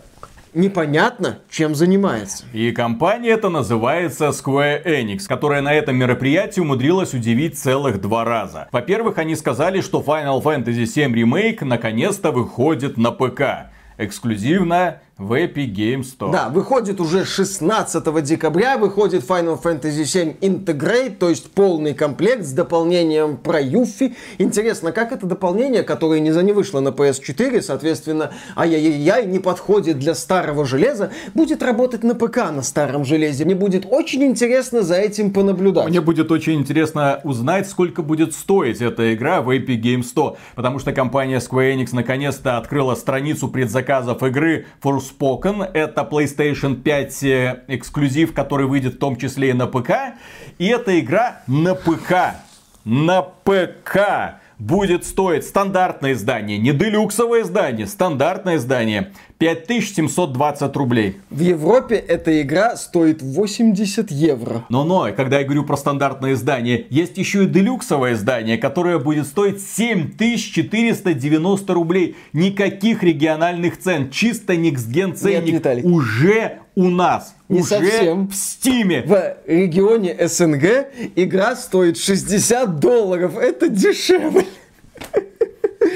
непонятно, 0.55 1.39
чем 1.49 1.75
занимается. 1.75 2.45
И 2.53 2.71
компания 2.71 3.31
эта 3.31 3.49
называется 3.49 4.29
Square 4.29 4.85
Enix, 4.85 5.27
которая 5.27 5.61
на 5.61 5.73
этом 5.73 5.95
мероприятии 5.95 6.61
умудрилась 6.61 7.13
удивить 7.13 7.59
целых 7.59 8.01
два 8.01 8.23
раза. 8.23 8.67
Во-первых, 8.71 9.17
они 9.17 9.35
сказали, 9.35 9.81
что 9.81 10.01
Final 10.01 10.41
Fantasy 10.41 10.83
VII 10.83 11.13
Remake 11.13 11.63
наконец-то 11.63 12.31
выходит 12.31 12.97
на 12.97 13.11
ПК. 13.11 13.71
Эксклюзивно 13.97 15.01
в 15.17 15.31
Epic 15.31 15.73
Games 15.73 16.05
Store. 16.17 16.31
Да, 16.31 16.49
выходит 16.49 16.99
уже 16.99 17.23
16 17.23 18.23
декабря, 18.23 18.77
выходит 18.77 19.23
Final 19.23 19.61
Fantasy 19.61 20.03
VII 20.03 20.39
Integrate, 20.39 21.15
то 21.15 21.29
есть 21.29 21.51
полный 21.51 21.93
комплект 21.93 22.43
с 22.43 22.51
дополнением 22.51 23.37
про 23.37 23.61
Юффи. 23.61 24.15
Интересно, 24.37 24.91
как 24.91 25.13
это 25.13 25.25
дополнение, 25.25 25.83
которое 25.83 26.19
не 26.19 26.31
за 26.31 26.43
не 26.43 26.51
вышло 26.51 26.81
на 26.81 26.89
PS4, 26.89 27.61
соответственно, 27.61 28.31
ай-яй-яй, 28.57 29.25
не 29.25 29.39
подходит 29.39 29.99
для 29.99 30.15
старого 30.15 30.65
железа, 30.65 31.11
будет 31.33 31.63
работать 31.63 32.03
на 32.03 32.13
ПК 32.13 32.51
на 32.51 32.61
старом 32.61 33.05
железе. 33.05 33.45
Мне 33.45 33.55
будет 33.55 33.85
очень 33.89 34.23
интересно 34.23 34.81
за 34.81 34.95
этим 34.95 35.31
понаблюдать. 35.31 35.87
Мне 35.87 36.01
будет 36.01 36.29
очень 36.29 36.55
интересно 36.55 37.21
узнать, 37.23 37.69
сколько 37.69 38.03
будет 38.03 38.33
стоить 38.33 38.81
эта 38.81 39.13
игра 39.13 39.41
в 39.41 39.49
Epic 39.49 39.81
Games 39.81 40.13
Store, 40.13 40.35
потому 40.55 40.79
что 40.79 40.91
компания 40.91 41.37
Square 41.37 41.75
Enix 41.77 41.89
наконец-то 41.93 42.57
открыла 42.57 42.95
страницу 42.95 43.47
предзаказов 43.47 44.21
игры 44.21 44.65
For 44.83 45.04
Forspoken. 45.05 45.69
Это 45.73 46.01
PlayStation 46.01 46.75
5 46.75 47.23
э, 47.23 47.63
эксклюзив, 47.67 48.33
который 48.33 48.67
выйдет 48.67 48.95
в 48.95 48.99
том 48.99 49.15
числе 49.17 49.49
и 49.49 49.53
на 49.53 49.67
ПК. 49.67 50.15
И 50.57 50.67
эта 50.67 50.99
игра 50.99 51.41
на 51.47 51.75
ПК. 51.75 52.35
На 52.83 53.21
ПК 53.21 54.39
будет 54.57 55.05
стоить 55.05 55.45
стандартное 55.45 56.13
издание, 56.13 56.57
не 56.57 56.71
делюксовое 56.71 57.41
издание, 57.41 57.87
стандартное 57.87 58.55
издание 58.55 59.11
5720 59.37 60.75
рублей. 60.75 61.17
В 61.29 61.41
Европе 61.41 61.95
эта 61.95 62.41
игра 62.41 62.75
стоит 62.77 63.21
80 63.21 64.09
евро. 64.11 64.65
Но-но, 64.69 65.09
когда 65.15 65.39
я 65.39 65.45
говорю 65.45 65.65
про 65.65 65.75
стандартное 65.75 66.33
издание, 66.33 66.85
есть 66.89 67.17
еще 67.17 67.43
и 67.43 67.47
делюксовое 67.47 68.13
издание, 68.13 68.57
которое 68.57 68.97
будет 68.99 69.27
стоить 69.27 69.61
7490 69.61 71.73
рублей. 71.73 72.15
Никаких 72.33 73.03
региональных 73.03 73.79
цен, 73.79 74.09
чисто 74.09 74.55
Никсген 74.55 75.15
ценник 75.15 75.65
Нет, 75.65 75.83
уже 75.83 76.59
у 76.75 76.89
нас. 76.89 77.35
Не 77.49 77.59
уже 77.59 77.69
совсем. 77.69 78.27
в 78.27 78.35
Стиме. 78.35 79.03
В 79.03 79.37
регионе 79.45 80.15
СНГ 80.27 80.87
игра 81.15 81.55
стоит 81.55 81.97
60 81.97 82.79
долларов. 82.79 83.37
Это 83.37 83.69
дешевле. 83.69 84.45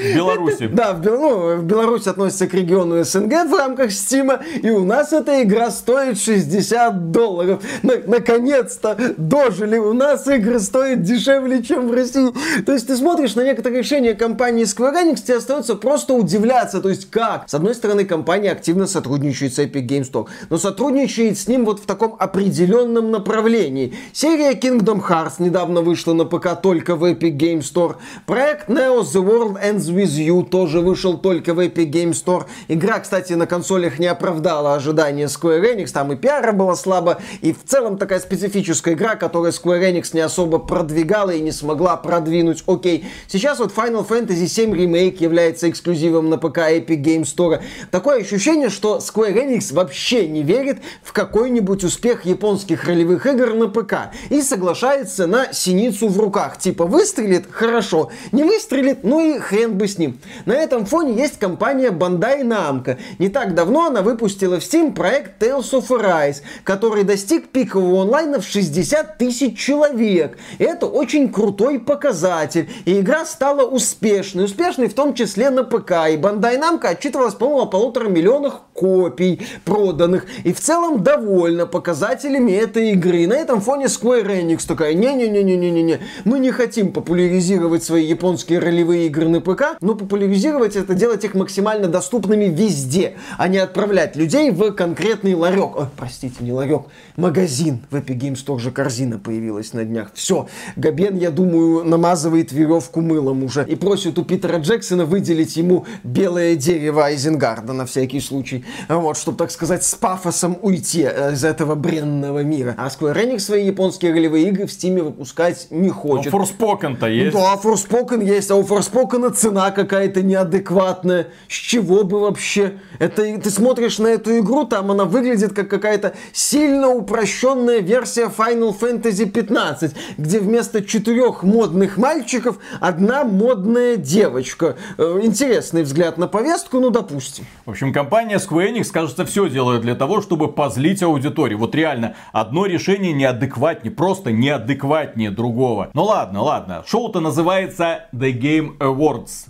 В 0.00 0.14
Беларуси. 0.16 0.68
Да, 0.72 0.92
в, 0.92 1.04
ну, 1.04 1.56
в 1.56 1.64
Беларусь 1.64 2.06
относится 2.06 2.46
к 2.46 2.54
региону 2.54 3.02
СНГ 3.04 3.46
в 3.48 3.54
рамках 3.56 3.92
Стима, 3.92 4.40
и 4.62 4.70
у 4.70 4.84
нас 4.84 5.12
эта 5.12 5.42
игра 5.42 5.70
стоит 5.70 6.18
60 6.18 7.10
долларов. 7.10 7.62
На- 7.82 8.00
наконец-то 8.06 8.96
дожили, 9.16 9.76
у 9.76 9.92
нас 9.92 10.26
игры 10.26 10.58
стоят 10.60 11.02
дешевле, 11.02 11.62
чем 11.62 11.88
в 11.88 11.92
России. 11.92 12.32
То 12.64 12.72
есть 12.72 12.86
ты 12.86 12.96
смотришь 12.96 13.34
на 13.34 13.42
некоторые 13.42 13.82
решения 13.82 14.14
компании 14.14 14.64
Square 14.64 14.94
Enix, 15.04 15.22
тебе 15.22 15.36
остается 15.36 15.74
просто 15.74 16.14
удивляться. 16.14 16.80
То 16.80 16.88
есть 16.88 17.10
как? 17.10 17.48
С 17.48 17.54
одной 17.54 17.74
стороны, 17.74 18.04
компания 18.04 18.50
активно 18.52 18.86
сотрудничает 18.86 19.54
с 19.54 19.58
Epic 19.58 19.86
Games 19.86 20.10
Store, 20.10 20.26
но 20.48 20.58
сотрудничает 20.58 21.38
с 21.38 21.48
ним 21.48 21.64
вот 21.64 21.80
в 21.80 21.86
таком 21.86 22.16
определенном 22.18 23.10
направлении. 23.10 23.94
Серия 24.12 24.52
Kingdom 24.52 25.06
Hearts 25.06 25.34
недавно 25.38 25.82
вышла 25.82 26.14
на 26.14 26.24
ПК 26.24 26.60
только 26.60 26.96
в 26.96 27.04
Epic 27.04 27.36
Games 27.36 27.60
Store. 27.62 27.96
Проект 28.26 28.68
Neo 28.68 29.00
The 29.02 29.22
World 29.24 29.62
Ends 29.62 29.89
With 29.90 30.26
You 30.26 30.44
тоже 30.48 30.80
вышел 30.80 31.18
только 31.18 31.54
в 31.54 31.60
Epic 31.60 31.90
Games 31.90 32.12
Store. 32.12 32.44
Игра, 32.68 33.00
кстати, 33.00 33.32
на 33.34 33.46
консолях 33.46 33.98
не 33.98 34.06
оправдала 34.06 34.74
ожидания 34.74 35.26
Square 35.26 35.76
Enix, 35.76 35.92
там 35.92 36.12
и 36.12 36.16
пиара 36.16 36.52
было 36.52 36.74
слабо, 36.74 37.20
и 37.40 37.52
в 37.52 37.64
целом 37.64 37.98
такая 37.98 38.20
специфическая 38.20 38.94
игра, 38.94 39.16
которую 39.16 39.52
Square 39.52 39.92
Enix 39.92 40.10
не 40.12 40.20
особо 40.20 40.58
продвигала 40.58 41.30
и 41.30 41.40
не 41.40 41.52
смогла 41.52 41.96
продвинуть. 41.96 42.62
Окей, 42.66 43.06
сейчас 43.28 43.58
вот 43.58 43.72
Final 43.72 44.06
Fantasy 44.06 44.44
VII 44.44 44.72
Remake 44.72 45.22
является 45.22 45.68
эксклюзивом 45.68 46.30
на 46.30 46.38
ПК 46.38 46.58
Epic 46.58 47.02
Games 47.02 47.24
Store. 47.24 47.60
Такое 47.90 48.20
ощущение, 48.20 48.68
что 48.68 48.98
Square 48.98 49.34
Enix 49.34 49.74
вообще 49.74 50.28
не 50.28 50.42
верит 50.42 50.78
в 51.02 51.12
какой-нибудь 51.12 51.84
успех 51.84 52.24
японских 52.24 52.84
ролевых 52.84 53.26
игр 53.26 53.54
на 53.54 53.68
ПК 53.68 54.12
и 54.28 54.42
соглашается 54.42 55.26
на 55.26 55.52
синицу 55.52 56.08
в 56.08 56.18
руках. 56.18 56.58
Типа 56.58 56.86
выстрелит, 56.86 57.46
хорошо, 57.50 58.10
не 58.32 58.44
выстрелит, 58.44 59.04
ну 59.04 59.20
и 59.20 59.38
хрен 59.38 59.78
бы 59.80 59.88
с 59.88 59.98
ним. 59.98 60.20
На 60.44 60.52
этом 60.52 60.84
фоне 60.84 61.14
есть 61.14 61.38
компания 61.38 61.90
Bandai 61.90 62.42
Namco. 62.42 62.98
Не 63.18 63.30
так 63.30 63.54
давно 63.54 63.86
она 63.86 64.02
выпустила 64.02 64.60
в 64.60 64.62
Steam 64.62 64.92
проект 64.92 65.42
Tales 65.42 65.72
of 65.72 65.88
Arise, 65.88 66.42
который 66.64 67.02
достиг 67.02 67.48
пикового 67.48 68.02
онлайна 68.02 68.40
в 68.40 68.44
60 68.44 69.16
тысяч 69.16 69.58
человек. 69.58 70.36
И 70.58 70.64
это 70.64 70.86
очень 70.86 71.32
крутой 71.32 71.80
показатель. 71.80 72.68
И 72.84 73.00
игра 73.00 73.24
стала 73.24 73.64
успешной. 73.64 74.44
Успешной 74.44 74.88
в 74.88 74.94
том 74.94 75.14
числе 75.14 75.48
на 75.50 75.64
ПК. 75.64 75.92
И 76.10 76.16
Bandai 76.16 76.60
Namco 76.60 76.86
отчитывалась, 76.86 77.34
по-моему, 77.34 77.62
о 77.62 77.66
полутора 77.66 78.08
миллионах 78.08 78.60
копий 78.74 79.40
проданных. 79.64 80.26
И 80.44 80.52
в 80.52 80.60
целом 80.60 81.02
довольна 81.02 81.66
показателями 81.66 82.52
этой 82.52 82.92
игры. 82.92 83.26
На 83.26 83.34
этом 83.34 83.62
фоне 83.62 83.86
Square 83.86 84.42
Enix 84.42 84.66
такая, 84.66 84.92
не-не-не-не-не-не, 84.92 86.00
мы 86.24 86.38
не 86.38 86.50
хотим 86.50 86.92
популяризировать 86.92 87.82
свои 87.82 88.04
японские 88.04 88.58
ролевые 88.58 89.06
игры 89.06 89.28
на 89.28 89.40
ПК, 89.40 89.69
но 89.80 89.94
популяризировать 89.94 90.76
это 90.76 90.94
делать 90.94 91.24
их 91.24 91.34
максимально 91.34 91.88
доступными 91.88 92.44
везде, 92.44 93.14
а 93.38 93.48
не 93.48 93.58
отправлять 93.58 94.16
людей 94.16 94.50
в 94.50 94.72
конкретный 94.72 95.34
ларек. 95.34 95.76
Ой, 95.76 95.86
простите, 95.96 96.36
не 96.40 96.52
ларек, 96.52 96.82
магазин. 97.16 97.80
В 97.90 97.96
Epic 97.96 98.18
Games 98.18 98.44
тоже 98.44 98.70
корзина 98.70 99.18
появилась 99.18 99.72
на 99.72 99.84
днях. 99.84 100.10
Все, 100.14 100.48
Габен, 100.76 101.16
я 101.16 101.30
думаю, 101.30 101.84
намазывает 101.84 102.52
веревку 102.52 103.00
мылом 103.00 103.44
уже 103.44 103.64
и 103.66 103.76
просит 103.76 104.18
у 104.18 104.24
Питера 104.24 104.58
Джексона 104.58 105.04
выделить 105.04 105.56
ему 105.56 105.86
белое 106.04 106.54
дерево 106.56 107.04
Айзенгарда 107.04 107.72
на 107.72 107.86
всякий 107.86 108.20
случай. 108.20 108.64
Вот, 108.88 109.16
чтобы, 109.16 109.38
так 109.38 109.50
сказать, 109.50 109.84
с 109.84 109.94
пафосом 109.94 110.58
уйти 110.62 111.02
э, 111.02 111.32
из 111.32 111.44
этого 111.44 111.74
бренного 111.74 112.42
мира. 112.42 112.74
А 112.78 112.88
Square 112.88 113.16
Enix 113.16 113.40
свои 113.40 113.66
японские 113.66 114.12
ролевые 114.12 114.48
игры 114.48 114.66
в 114.66 114.72
Стиме 114.72 115.02
выпускать 115.02 115.68
не 115.70 115.90
хочет. 115.90 116.32
Ну, 116.32 116.40
Forspoken-то 116.40 117.06
есть. 117.06 117.32
Да, 117.32 117.58
Forspoken 117.62 118.24
есть, 118.24 118.50
а 118.50 118.56
у 118.56 118.62
Forspoken 118.62 119.32
цена 119.32 119.59
какая-то 119.70 120.22
неадекватная. 120.22 121.28
С 121.46 121.52
чего 121.52 122.04
бы 122.04 122.20
вообще? 122.20 122.78
Это 122.98 123.38
ты 123.38 123.50
смотришь 123.50 123.98
на 123.98 124.06
эту 124.06 124.38
игру, 124.38 124.64
там 124.64 124.90
она 124.90 125.04
выглядит 125.04 125.52
как 125.52 125.68
какая-то 125.68 126.14
сильно 126.32 126.88
упрощенная 126.88 127.80
версия 127.80 128.26
Final 128.26 128.74
Fantasy 128.78 129.26
15, 129.26 129.94
где 130.16 130.38
вместо 130.40 130.82
четырех 130.82 131.42
модных 131.42 131.98
мальчиков 131.98 132.58
одна 132.80 133.24
модная 133.24 133.96
девочка. 133.96 134.76
Э, 134.96 135.20
интересный 135.22 135.82
взгляд 135.82 136.16
на 136.16 136.28
повестку, 136.28 136.80
ну 136.80 136.90
допустим. 136.90 137.44
В 137.66 137.70
общем, 137.70 137.92
компания 137.92 138.36
Square 138.36 138.72
Enix, 138.72 138.90
кажется, 138.90 139.26
все 139.26 139.48
делает 139.48 139.82
для 139.82 139.94
того, 139.94 140.22
чтобы 140.22 140.48
позлить 140.52 141.02
аудиторию. 141.02 141.58
Вот 141.58 141.74
реально, 141.74 142.14
одно 142.32 142.66
решение 142.66 143.12
неадекватнее, 143.12 143.92
просто 143.92 144.32
неадекватнее 144.32 145.30
другого. 145.30 145.90
Ну 145.92 146.04
ладно, 146.04 146.42
ладно. 146.42 146.84
Шоу-то 146.86 147.20
называется 147.20 148.06
The 148.12 148.32
Game 148.32 148.78
Awards 148.78 149.49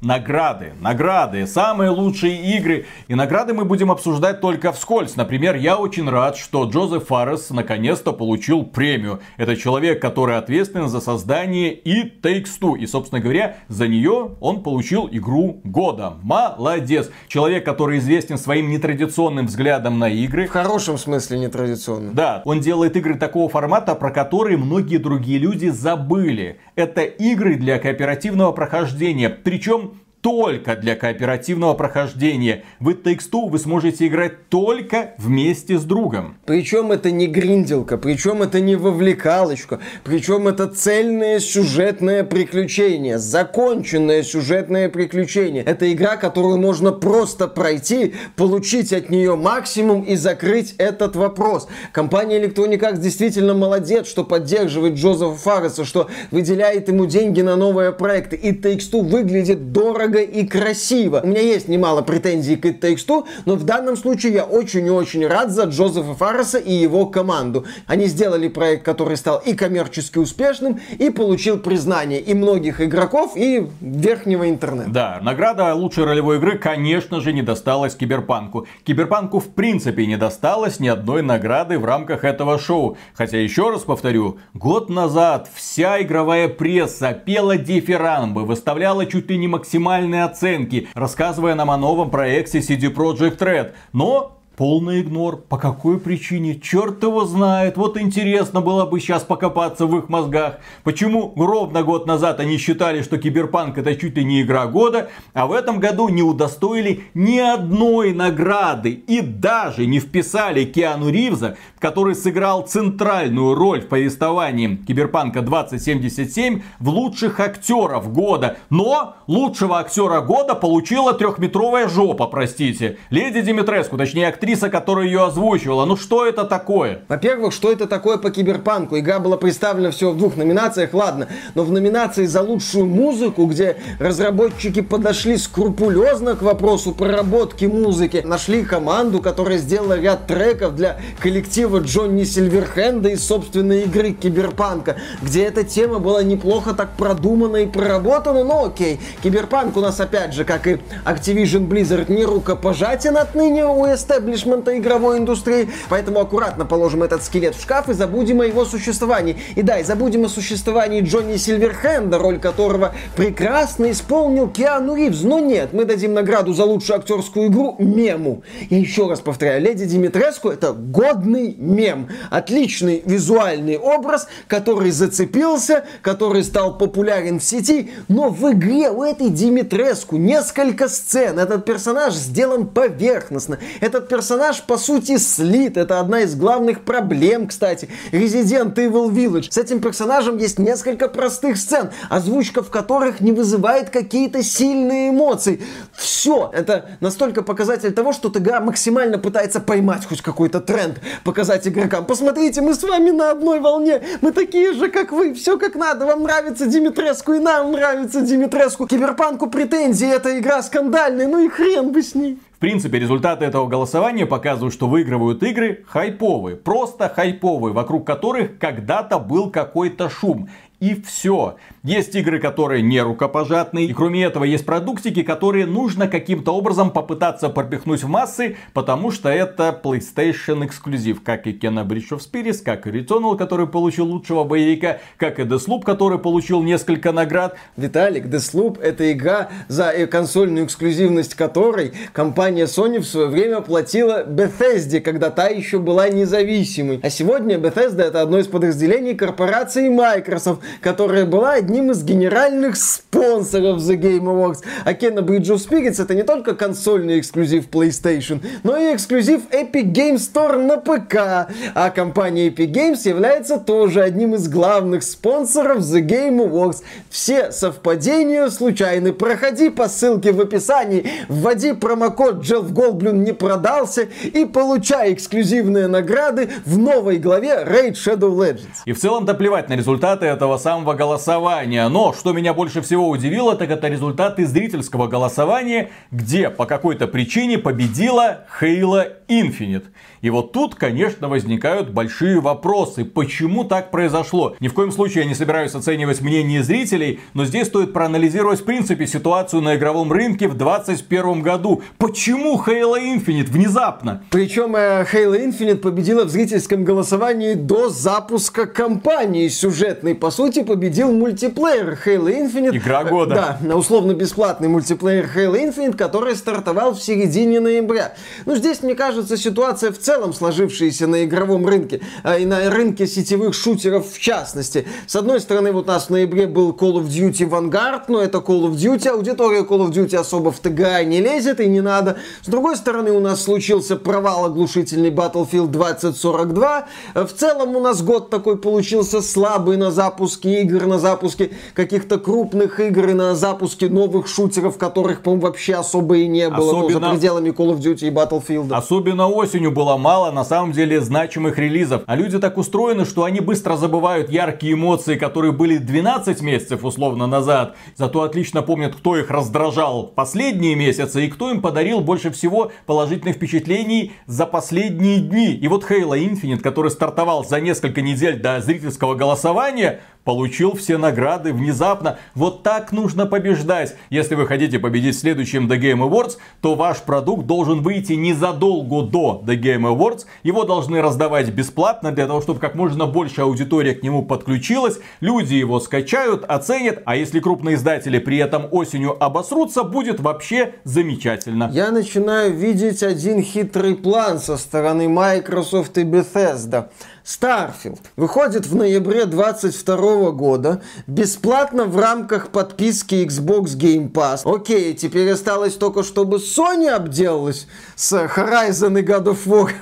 награды. 0.00 0.72
Награды. 0.80 1.46
Самые 1.46 1.90
лучшие 1.90 2.56
игры. 2.56 2.86
И 3.08 3.14
награды 3.14 3.54
мы 3.54 3.64
будем 3.64 3.90
обсуждать 3.90 4.40
только 4.40 4.72
вскользь. 4.72 5.16
Например, 5.16 5.56
я 5.56 5.76
очень 5.76 6.08
рад, 6.08 6.36
что 6.36 6.64
Джозеф 6.64 7.06
Фаррес 7.08 7.50
наконец-то 7.50 8.12
получил 8.12 8.64
премию. 8.64 9.20
Это 9.36 9.56
человек, 9.56 10.00
который 10.00 10.36
ответственен 10.36 10.88
за 10.88 11.00
создание 11.00 11.72
и 11.74 12.04
Takes 12.04 12.60
Two. 12.60 12.78
И, 12.78 12.86
собственно 12.86 13.20
говоря, 13.20 13.56
за 13.68 13.88
нее 13.88 14.36
он 14.40 14.62
получил 14.62 15.08
игру 15.10 15.60
года. 15.64 16.14
Молодец. 16.22 17.10
Человек, 17.26 17.64
который 17.64 17.98
известен 17.98 18.38
своим 18.38 18.70
нетрадиционным 18.70 19.46
взглядом 19.46 19.98
на 19.98 20.08
игры. 20.08 20.46
В 20.46 20.50
хорошем 20.50 20.96
смысле 20.98 21.40
нетрадиционным. 21.40 22.14
Да, 22.14 22.42
он 22.44 22.60
делает 22.60 22.96
игры 22.96 23.14
такого 23.14 23.48
формата, 23.48 23.94
про 23.94 24.10
которые 24.10 24.56
многие 24.56 24.98
другие 24.98 25.38
люди 25.38 25.68
забыли. 25.68 26.60
Это 26.76 27.02
игры 27.02 27.56
для 27.56 27.78
кооперативного 27.78 28.52
прохождения. 28.52 29.28
Причем 29.28 29.97
только 30.20 30.76
для 30.76 30.96
кооперативного 30.96 31.74
прохождения. 31.74 32.64
В 32.80 32.88
It 32.90 33.02
Takes 33.02 33.48
вы 33.48 33.58
сможете 33.58 34.06
играть 34.06 34.48
только 34.48 35.14
вместе 35.18 35.78
с 35.78 35.84
другом. 35.84 36.36
Причем 36.44 36.92
это 36.92 37.10
не 37.10 37.26
гринделка, 37.26 37.96
причем 37.98 38.42
это 38.42 38.60
не 38.60 38.76
вовлекалочка, 38.76 39.80
причем 40.04 40.48
это 40.48 40.66
цельное 40.66 41.38
сюжетное 41.38 42.24
приключение, 42.24 43.18
законченное 43.18 44.22
сюжетное 44.22 44.88
приключение. 44.88 45.62
Это 45.62 45.92
игра, 45.92 46.16
которую 46.16 46.58
можно 46.58 46.92
просто 46.92 47.46
пройти, 47.46 48.14
получить 48.36 48.92
от 48.92 49.10
нее 49.10 49.36
максимум 49.36 50.02
и 50.02 50.16
закрыть 50.16 50.74
этот 50.78 51.14
вопрос. 51.16 51.68
Компания 51.92 52.42
Electronic 52.42 52.80
Arts 52.80 52.98
действительно 52.98 53.54
молодец, 53.54 54.08
что 54.08 54.24
поддерживает 54.24 54.94
Джозефа 54.94 55.34
Фарреса, 55.34 55.84
что 55.84 56.08
выделяет 56.30 56.88
ему 56.88 57.06
деньги 57.06 57.40
на 57.40 57.56
новые 57.56 57.92
проекты. 57.92 58.36
И 58.36 58.52
Takes 58.52 58.90
Two 58.92 59.02
выглядит 59.02 59.72
дорого 59.72 60.07
дорого 60.08 60.22
и 60.22 60.46
красиво. 60.46 61.20
У 61.22 61.26
меня 61.26 61.40
есть 61.40 61.68
немало 61.68 62.02
претензий 62.02 62.56
к 62.56 62.64
It 62.64 62.80
Takes 62.80 63.06
Two, 63.06 63.26
но 63.44 63.54
в 63.54 63.64
данном 63.64 63.96
случае 63.96 64.32
я 64.32 64.44
очень 64.44 64.86
и 64.86 64.90
очень 64.90 65.26
рад 65.26 65.50
за 65.50 65.64
Джозефа 65.64 66.14
Фарреса 66.14 66.58
и 66.58 66.72
его 66.72 67.06
команду. 67.06 67.64
Они 67.86 68.06
сделали 68.06 68.48
проект, 68.48 68.84
который 68.84 69.16
стал 69.16 69.38
и 69.44 69.54
коммерчески 69.54 70.18
успешным, 70.18 70.80
и 70.98 71.10
получил 71.10 71.58
признание 71.58 72.20
и 72.20 72.34
многих 72.34 72.80
игроков, 72.80 73.32
и 73.36 73.66
верхнего 73.80 74.48
интернета. 74.48 74.90
Да, 74.90 75.18
награда 75.22 75.74
лучшей 75.74 76.04
ролевой 76.04 76.36
игры, 76.36 76.58
конечно 76.58 77.20
же, 77.20 77.32
не 77.32 77.42
досталась 77.42 77.94
Киберпанку. 77.94 78.66
Киберпанку 78.84 79.40
в 79.40 79.48
принципе 79.48 80.06
не 80.06 80.16
досталось 80.16 80.80
ни 80.80 80.88
одной 80.88 81.22
награды 81.22 81.78
в 81.78 81.84
рамках 81.84 82.24
этого 82.24 82.58
шоу. 82.58 82.96
Хотя, 83.14 83.38
еще 83.38 83.70
раз 83.70 83.82
повторю, 83.82 84.38
год 84.54 84.88
назад 84.88 85.48
вся 85.54 86.00
игровая 86.02 86.48
пресса 86.48 87.12
пела 87.12 87.56
дифирамбы, 87.56 88.44
выставляла 88.44 89.06
чуть 89.06 89.30
ли 89.30 89.36
не 89.36 89.48
максимально 89.48 89.97
максимальные 89.98 90.24
оценки, 90.24 90.88
рассказывая 90.94 91.54
нам 91.54 91.70
о 91.70 91.76
новом 91.76 92.10
проекте 92.10 92.58
CD 92.58 92.92
Projekt 92.92 93.38
Red. 93.38 93.72
Но 93.92 94.37
Полный 94.58 95.02
игнор. 95.02 95.36
По 95.36 95.56
какой 95.56 96.00
причине? 96.00 96.58
Черт 96.58 97.04
его 97.04 97.24
знает. 97.24 97.76
Вот 97.76 97.96
интересно 97.96 98.60
было 98.60 98.86
бы 98.86 98.98
сейчас 98.98 99.22
покопаться 99.22 99.86
в 99.86 99.96
их 99.96 100.08
мозгах. 100.08 100.58
Почему 100.82 101.32
ровно 101.36 101.84
год 101.84 102.06
назад 102.06 102.40
они 102.40 102.58
считали, 102.58 103.02
что 103.02 103.18
Киберпанк 103.18 103.78
это 103.78 103.94
чуть 103.94 104.16
ли 104.16 104.24
не 104.24 104.42
игра 104.42 104.66
года, 104.66 105.10
а 105.32 105.46
в 105.46 105.52
этом 105.52 105.78
году 105.78 106.08
не 106.08 106.24
удостоили 106.24 107.02
ни 107.14 107.38
одной 107.38 108.12
награды 108.12 108.90
и 108.90 109.20
даже 109.20 109.86
не 109.86 110.00
вписали 110.00 110.64
Киану 110.64 111.08
Ривза, 111.08 111.56
который 111.78 112.16
сыграл 112.16 112.62
центральную 112.62 113.54
роль 113.54 113.82
в 113.82 113.86
повествовании 113.86 114.74
Киберпанка 114.88 115.42
2077 115.42 116.62
в 116.80 116.88
лучших 116.88 117.38
актеров 117.38 118.12
года. 118.12 118.56
Но 118.70 119.14
лучшего 119.28 119.78
актера 119.78 120.20
года 120.20 120.56
получила 120.56 121.14
трехметровая 121.14 121.86
жопа, 121.86 122.26
простите. 122.26 122.98
Леди 123.10 123.40
Димитреску, 123.40 123.96
точнее 123.96 124.26
актриса 124.26 124.47
актриса, 124.48 124.70
которая 124.70 125.06
ее 125.06 125.24
озвучивала. 125.24 125.84
Ну 125.84 125.96
что 125.96 126.24
это 126.26 126.44
такое? 126.44 127.00
Во-первых, 127.08 127.52
что 127.52 127.70
это 127.70 127.86
такое 127.86 128.16
по 128.16 128.30
киберпанку? 128.30 128.98
Игра 128.98 129.18
была 129.18 129.36
представлена 129.36 129.90
всего 129.90 130.12
в 130.12 130.16
двух 130.16 130.36
номинациях, 130.36 130.94
ладно. 130.94 131.28
Но 131.54 131.64
в 131.64 131.72
номинации 131.72 132.24
за 132.24 132.40
лучшую 132.40 132.86
музыку, 132.86 133.44
где 133.44 133.76
разработчики 133.98 134.80
подошли 134.80 135.36
скрупулезно 135.36 136.34
к 136.34 136.42
вопросу 136.42 136.92
проработки 136.92 137.66
музыки, 137.66 138.22
нашли 138.24 138.64
команду, 138.64 139.20
которая 139.20 139.58
сделала 139.58 140.00
ряд 140.00 140.26
треков 140.26 140.74
для 140.74 140.98
коллектива 141.20 141.80
Джонни 141.80 142.24
Сильверхенда 142.24 143.10
из 143.10 143.26
собственной 143.26 143.82
игры 143.82 144.12
Киберпанка, 144.12 144.96
где 145.20 145.44
эта 145.44 145.62
тема 145.62 145.98
была 145.98 146.22
неплохо 146.22 146.72
так 146.72 146.96
продумана 146.96 147.58
и 147.58 147.66
проработана, 147.66 148.44
но 148.44 148.64
окей. 148.64 148.98
Киберпанк 149.22 149.76
у 149.76 149.80
нас 149.80 150.00
опять 150.00 150.32
же, 150.32 150.44
как 150.44 150.66
и 150.66 150.78
Activision 151.04 151.68
Blizzard, 151.68 152.10
не 152.10 152.24
рукопожатен 152.24 153.18
отныне 153.18 153.66
у 153.66 153.84
Establish 153.84 154.37
истеблишмента 154.38 154.76
игровой 154.78 155.18
индустрии. 155.18 155.68
Поэтому 155.88 156.20
аккуратно 156.20 156.64
положим 156.64 157.02
этот 157.02 157.22
скелет 157.22 157.54
в 157.54 157.62
шкаф 157.62 157.88
и 157.88 157.92
забудем 157.92 158.40
о 158.40 158.46
его 158.46 158.64
существовании. 158.64 159.36
И 159.56 159.62
да, 159.62 159.78
и 159.78 159.84
забудем 159.84 160.24
о 160.24 160.28
существовании 160.28 161.02
Джонни 161.02 161.36
Сильверхенда, 161.36 162.18
роль 162.18 162.38
которого 162.38 162.94
прекрасно 163.16 163.90
исполнил 163.90 164.48
Киану 164.48 164.94
Ривз. 164.94 165.22
Но 165.22 165.40
нет, 165.40 165.72
мы 165.72 165.84
дадим 165.84 166.14
награду 166.14 166.52
за 166.52 166.64
лучшую 166.64 166.98
актерскую 166.98 167.48
игру 167.48 167.76
мему. 167.78 168.42
Я 168.70 168.78
еще 168.78 169.08
раз 169.08 169.20
повторяю, 169.20 169.62
Леди 169.62 169.84
Димитреску 169.84 170.48
это 170.48 170.72
годный 170.72 171.54
мем. 171.58 172.08
Отличный 172.30 173.02
визуальный 173.04 173.76
образ, 173.76 174.28
который 174.46 174.90
зацепился, 174.90 175.84
который 176.02 176.44
стал 176.44 176.78
популярен 176.78 177.40
в 177.40 177.44
сети, 177.44 177.90
но 178.08 178.30
в 178.30 178.52
игре 178.52 178.90
у 178.90 179.02
этой 179.02 179.30
Димитреску 179.30 180.16
несколько 180.16 180.88
сцен. 180.88 181.38
Этот 181.38 181.64
персонаж 181.64 182.14
сделан 182.14 182.66
поверхностно. 182.66 183.58
Этот 183.80 184.08
персонаж 184.08 184.27
персонаж, 184.28 184.62
по 184.62 184.76
сути, 184.76 185.16
слит. 185.16 185.78
Это 185.78 186.00
одна 186.00 186.20
из 186.20 186.34
главных 186.34 186.82
проблем, 186.82 187.48
кстати. 187.48 187.88
Resident 188.12 188.74
Evil 188.74 189.08
Village. 189.10 189.50
С 189.50 189.56
этим 189.56 189.80
персонажем 189.80 190.36
есть 190.36 190.58
несколько 190.58 191.08
простых 191.08 191.56
сцен, 191.56 191.90
озвучка 192.10 192.62
в 192.62 192.68
которых 192.68 193.20
не 193.20 193.32
вызывает 193.32 193.88
какие-то 193.88 194.42
сильные 194.42 195.08
эмоции. 195.08 195.62
Все. 195.94 196.50
Это 196.52 196.90
настолько 197.00 197.42
показатель 197.42 197.90
того, 197.92 198.12
что 198.12 198.28
ТГА 198.28 198.60
максимально 198.60 199.16
пытается 199.16 199.60
поймать 199.60 200.04
хоть 200.04 200.20
какой-то 200.20 200.60
тренд, 200.60 201.00
показать 201.24 201.66
игрокам. 201.66 202.04
Посмотрите, 202.04 202.60
мы 202.60 202.74
с 202.74 202.82
вами 202.82 203.10
на 203.10 203.30
одной 203.30 203.60
волне. 203.60 204.02
Мы 204.20 204.32
такие 204.32 204.74
же, 204.74 204.90
как 204.90 205.10
вы. 205.10 205.32
Все 205.32 205.56
как 205.56 205.74
надо. 205.74 206.04
Вам 206.04 206.24
нравится 206.24 206.66
Димитреску, 206.66 207.32
и 207.32 207.38
нам 207.38 207.72
нравится 207.72 208.20
Димитреску. 208.20 208.86
Киберпанку 208.86 209.46
претензии. 209.46 210.06
Эта 210.06 210.38
игра 210.38 210.62
скандальная. 210.62 211.28
Ну 211.28 211.38
и 211.38 211.48
хрен 211.48 211.92
бы 211.92 212.02
с 212.02 212.14
ней. 212.14 212.38
В 212.58 212.60
принципе, 212.60 212.98
результаты 212.98 213.44
этого 213.44 213.68
голосования 213.68 214.26
показывают, 214.26 214.74
что 214.74 214.88
выигрывают 214.88 215.44
игры 215.44 215.84
хайповые. 215.86 216.56
Просто 216.56 217.08
хайповые, 217.08 217.72
вокруг 217.72 218.04
которых 218.04 218.58
когда-то 218.58 219.20
был 219.20 219.52
какой-то 219.52 220.10
шум. 220.10 220.48
И 220.80 221.00
все. 221.00 221.54
Есть 221.88 222.14
игры, 222.16 222.38
которые 222.38 222.82
не 222.82 223.00
рукопожатные. 223.00 223.86
И 223.86 223.94
кроме 223.94 224.22
этого 224.22 224.44
есть 224.44 224.66
продуктики, 224.66 225.22
которые 225.22 225.64
нужно 225.64 226.06
каким-то 226.06 226.54
образом 226.54 226.90
попытаться 226.90 227.48
пропихнуть 227.48 228.02
в 228.02 228.08
массы, 228.08 228.58
потому 228.74 229.10
что 229.10 229.30
это 229.30 229.80
PlayStation 229.82 230.66
эксклюзив. 230.66 231.22
Как 231.22 231.46
и 231.46 231.52
Kena 231.52 231.88
Bridge 231.88 232.10
of 232.10 232.18
Spirits, 232.18 232.62
как 232.62 232.86
и 232.86 232.90
Returnal, 232.90 233.38
который 233.38 233.66
получил 233.66 234.04
лучшего 234.04 234.44
боевика, 234.44 234.98
как 235.16 235.38
и 235.40 235.44
Deathloop, 235.44 235.80
который 235.82 236.18
получил 236.18 236.62
несколько 236.62 237.10
наград. 237.10 237.56
Виталик, 237.78 238.26
Deathloop 238.26 238.82
это 238.82 239.10
игра, 239.10 239.48
за 239.68 240.06
консольную 240.08 240.66
эксклюзивность 240.66 241.36
которой 241.36 241.94
компания 242.12 242.64
Sony 242.64 242.98
в 242.98 243.06
свое 243.06 243.28
время 243.28 243.62
платила 243.62 244.26
Bethesda, 244.26 245.00
когда 245.00 245.30
та 245.30 245.48
еще 245.48 245.78
была 245.78 246.10
независимой. 246.10 247.00
А 247.02 247.08
сегодня 247.08 247.56
Bethesda 247.56 248.02
это 248.02 248.20
одно 248.20 248.40
из 248.40 248.46
подразделений 248.46 249.14
корпорации 249.14 249.88
Microsoft, 249.88 250.60
которая 250.82 251.24
была 251.24 251.52
одним 251.52 251.77
из 251.86 252.02
генеральных 252.02 252.76
спонсоров 252.76 253.78
The 253.78 253.96
Game 253.96 254.24
Awards. 254.24 254.58
А 254.84 254.92
Kena 254.92 255.24
Bridge 255.24 255.54
of 255.54 255.56
Spirits 255.56 256.02
это 256.02 256.14
не 256.14 256.22
только 256.22 256.54
консольный 256.54 257.18
эксклюзив 257.20 257.68
PlayStation, 257.68 258.44
но 258.62 258.76
и 258.76 258.94
эксклюзив 258.94 259.42
Epic 259.50 259.92
Games 259.92 260.16
Store 260.16 260.58
на 260.58 260.76
ПК. 260.78 261.50
А 261.74 261.90
компания 261.90 262.48
Epic 262.48 262.72
Games 262.72 263.08
является 263.08 263.58
тоже 263.58 264.02
одним 264.02 264.34
из 264.34 264.48
главных 264.48 265.02
спонсоров 265.02 265.78
The 265.78 266.04
Game 266.04 266.38
Awards. 266.38 266.82
Все 267.08 267.52
совпадения 267.52 268.48
случайны. 268.48 269.12
Проходи 269.12 269.70
по 269.70 269.88
ссылке 269.88 270.32
в 270.32 270.40
описании, 270.40 271.08
вводи 271.28 271.72
промокод 271.72 272.44
Jeff 272.44 272.72
Goldblum 272.72 273.18
не 273.18 273.32
продался 273.32 274.08
и 274.24 274.44
получай 274.44 275.12
эксклюзивные 275.12 275.86
награды 275.86 276.50
в 276.64 276.78
новой 276.78 277.18
главе 277.18 277.64
Raid 277.64 277.92
Shadow 277.92 278.30
Legends. 278.30 278.82
И 278.84 278.92
в 278.92 278.98
целом-то 278.98 279.34
плевать 279.34 279.68
на 279.68 279.74
результаты 279.74 280.26
этого 280.26 280.58
самого 280.58 280.94
голосования. 280.94 281.57
Но 281.66 282.12
что 282.12 282.32
меня 282.32 282.54
больше 282.54 282.82
всего 282.82 283.08
удивило, 283.08 283.56
так 283.56 283.70
это 283.70 283.88
результаты 283.88 284.46
зрительского 284.46 285.06
голосования, 285.06 285.90
где 286.10 286.50
по 286.50 286.66
какой-то 286.66 287.06
причине 287.08 287.58
победила 287.58 288.46
Halo 288.60 289.12
Infinite. 289.28 289.86
И 290.20 290.30
вот 290.30 290.52
тут, 290.52 290.74
конечно, 290.74 291.28
возникают 291.28 291.90
большие 291.90 292.40
вопросы. 292.40 293.04
Почему 293.04 293.64
так 293.64 293.90
произошло? 293.90 294.56
Ни 294.60 294.68
в 294.68 294.74
коем 294.74 294.90
случае 294.90 295.22
я 295.22 295.28
не 295.28 295.34
собираюсь 295.34 295.74
оценивать 295.74 296.20
мнение 296.20 296.62
зрителей, 296.62 297.20
но 297.34 297.44
здесь 297.44 297.68
стоит 297.68 297.92
проанализировать 297.92 298.60
в 298.60 298.64
принципе 298.64 299.06
ситуацию 299.06 299.62
на 299.62 299.76
игровом 299.76 300.12
рынке 300.12 300.48
в 300.48 300.56
2021 300.56 301.42
году. 301.42 301.82
Почему 301.98 302.60
Halo 302.66 302.96
Infinite 302.98 303.50
внезапно? 303.50 304.24
Причем 304.30 304.74
э, 304.74 305.06
Halo 305.12 305.38
Infinite 305.38 305.76
победила 305.76 306.24
в 306.24 306.30
зрительском 306.30 306.84
голосовании 306.84 307.54
до 307.54 307.88
запуска 307.88 308.66
кампании 308.66 309.48
сюжетной. 309.48 310.14
По 310.14 310.30
сути, 310.30 310.62
победил 310.62 311.12
мультиплеер 311.12 311.98
Halo 312.04 312.28
Infinite. 312.28 312.76
Игра 312.76 313.04
года. 313.04 313.58
Да, 313.60 313.76
условно-бесплатный 313.76 314.68
мультиплеер 314.68 315.30
Halo 315.34 315.54
Infinite, 315.54 315.96
который 315.96 316.34
стартовал 316.34 316.94
в 316.94 317.02
середине 317.02 317.60
ноября. 317.60 318.14
Ну, 318.46 318.56
здесь, 318.56 318.82
мне 318.82 318.94
кажется, 318.94 319.36
ситуация 319.36 319.92
в 319.92 319.98
целом 319.98 320.07
сложившиеся 320.32 321.06
на 321.06 321.24
игровом 321.24 321.66
рынке, 321.66 322.00
а 322.22 322.38
и 322.38 322.46
на 322.46 322.70
рынке 322.70 323.06
сетевых 323.06 323.54
шутеров 323.54 324.10
в 324.12 324.18
частности. 324.18 324.86
С 325.06 325.16
одной 325.16 325.40
стороны, 325.40 325.72
вот 325.72 325.84
у 325.84 325.88
нас 325.88 326.06
в 326.06 326.10
ноябре 326.10 326.46
был 326.46 326.70
Call 326.70 326.94
of 326.94 327.08
Duty 327.08 327.48
Vanguard, 327.48 328.04
но 328.08 328.20
это 328.20 328.38
Call 328.38 328.70
of 328.70 328.72
Duty, 328.72 329.08
аудитория 329.08 329.60
Call 329.60 329.86
of 329.86 329.90
Duty 329.90 330.16
особо 330.16 330.50
в 330.50 330.60
ТГА 330.60 331.04
не 331.04 331.20
лезет 331.20 331.60
и 331.60 331.66
не 331.66 331.80
надо. 331.80 332.16
С 332.42 332.48
другой 332.48 332.76
стороны, 332.76 333.10
у 333.12 333.20
нас 333.20 333.42
случился 333.42 333.96
провал 333.96 334.46
оглушительный 334.46 335.10
Battlefield 335.10 335.68
2042. 335.68 336.88
В 337.14 337.28
целом 337.28 337.76
у 337.76 337.80
нас 337.80 338.02
год 338.02 338.30
такой 338.30 338.56
получился 338.56 339.20
слабый 339.20 339.76
на 339.76 339.90
запуске 339.90 340.62
игр, 340.62 340.86
на 340.86 340.98
запуске 340.98 341.50
каких-то 341.74 342.18
крупных 342.18 342.80
игр 342.80 343.10
и 343.10 343.12
на 343.14 343.34
запуске 343.34 343.88
новых 343.88 344.26
шутеров, 344.26 344.78
которых, 344.78 345.22
по-моему, 345.22 345.46
вообще 345.46 345.74
особо 345.74 346.16
и 346.16 346.26
не 346.26 346.48
было 346.48 346.72
ну, 346.72 346.86
Особенно... 346.86 347.08
за 347.08 347.14
пределами 347.14 347.50
Call 347.50 347.76
of 347.76 347.78
Duty 347.78 348.08
и 348.08 348.10
Battlefield. 348.10 348.72
Особенно 348.72 349.28
осенью 349.28 349.70
было 349.70 349.97
мало 349.98 350.30
на 350.30 350.44
самом 350.44 350.72
деле 350.72 351.00
значимых 351.00 351.58
релизов. 351.58 352.02
А 352.06 352.16
люди 352.16 352.38
так 352.38 352.56
устроены, 352.56 353.04
что 353.04 353.24
они 353.24 353.40
быстро 353.40 353.76
забывают 353.76 354.30
яркие 354.30 354.74
эмоции, 354.74 355.16
которые 355.16 355.52
были 355.52 355.78
12 355.78 356.40
месяцев 356.40 356.84
условно 356.84 357.26
назад. 357.26 357.76
Зато 357.96 358.22
отлично 358.22 358.62
помнят, 358.62 358.94
кто 358.94 359.16
их 359.16 359.30
раздражал 359.30 360.06
последние 360.06 360.74
месяцы 360.74 361.26
и 361.26 361.28
кто 361.28 361.50
им 361.50 361.60
подарил 361.60 362.00
больше 362.00 362.30
всего 362.30 362.72
положительных 362.86 363.36
впечатлений 363.36 364.12
за 364.26 364.46
последние 364.46 365.18
дни. 365.18 365.52
И 365.52 365.68
вот 365.68 365.84
Halo 365.90 366.18
Infinite, 366.18 366.60
который 366.60 366.90
стартовал 366.90 367.44
за 367.44 367.60
несколько 367.60 368.00
недель 368.00 368.40
до 368.40 368.60
зрительского 368.60 369.14
голосования, 369.14 370.00
получил 370.28 370.76
все 370.76 370.98
награды 370.98 371.54
внезапно. 371.54 372.18
Вот 372.34 372.62
так 372.62 372.92
нужно 372.92 373.24
побеждать. 373.24 373.96
Если 374.10 374.34
вы 374.34 374.46
хотите 374.46 374.78
победить 374.78 375.16
в 375.16 375.20
следующем 375.20 375.72
The 375.72 375.80
Game 375.80 376.06
Awards, 376.06 376.36
то 376.60 376.74
ваш 376.74 376.98
продукт 376.98 377.46
должен 377.46 377.80
выйти 377.80 378.12
незадолго 378.12 379.06
до 379.06 379.42
The 379.46 379.58
Game 379.58 379.90
Awards. 379.90 380.26
Его 380.42 380.64
должны 380.64 381.00
раздавать 381.00 381.48
бесплатно, 381.48 382.12
для 382.12 382.26
того, 382.26 382.42
чтобы 382.42 382.60
как 382.60 382.74
можно 382.74 383.06
больше 383.06 383.40
аудитория 383.40 383.94
к 383.94 384.02
нему 384.02 384.22
подключилась. 384.22 384.98
Люди 385.20 385.54
его 385.54 385.80
скачают, 385.80 386.44
оценят, 386.44 387.00
а 387.06 387.16
если 387.16 387.40
крупные 387.40 387.76
издатели 387.76 388.18
при 388.18 388.36
этом 388.36 388.68
осенью 388.70 389.16
обосрутся, 389.24 389.82
будет 389.82 390.20
вообще 390.20 390.74
замечательно. 390.84 391.70
Я 391.72 391.90
начинаю 391.90 392.52
видеть 392.52 393.02
один 393.02 393.42
хитрый 393.42 393.94
план 393.94 394.40
со 394.40 394.58
стороны 394.58 395.08
Microsoft 395.08 395.96
и 395.96 396.02
Bethesda. 396.02 396.90
Starfield 397.28 397.98
выходит 398.16 398.66
в 398.66 398.74
ноябре 398.74 399.26
22 399.26 400.30
года 400.30 400.80
бесплатно 401.06 401.84
в 401.84 401.98
рамках 401.98 402.48
подписки 402.48 403.16
Xbox 403.16 403.76
Game 403.76 404.10
Pass. 404.10 404.50
Окей, 404.50 404.94
теперь 404.94 405.30
осталось 405.30 405.74
только, 405.74 406.02
чтобы 406.04 406.38
Sony 406.38 406.88
обделалась 406.88 407.66
с 407.96 408.14
Horizon 408.14 408.98
и 408.98 409.02
God 409.02 409.24
of 409.24 409.44
War. 409.44 409.72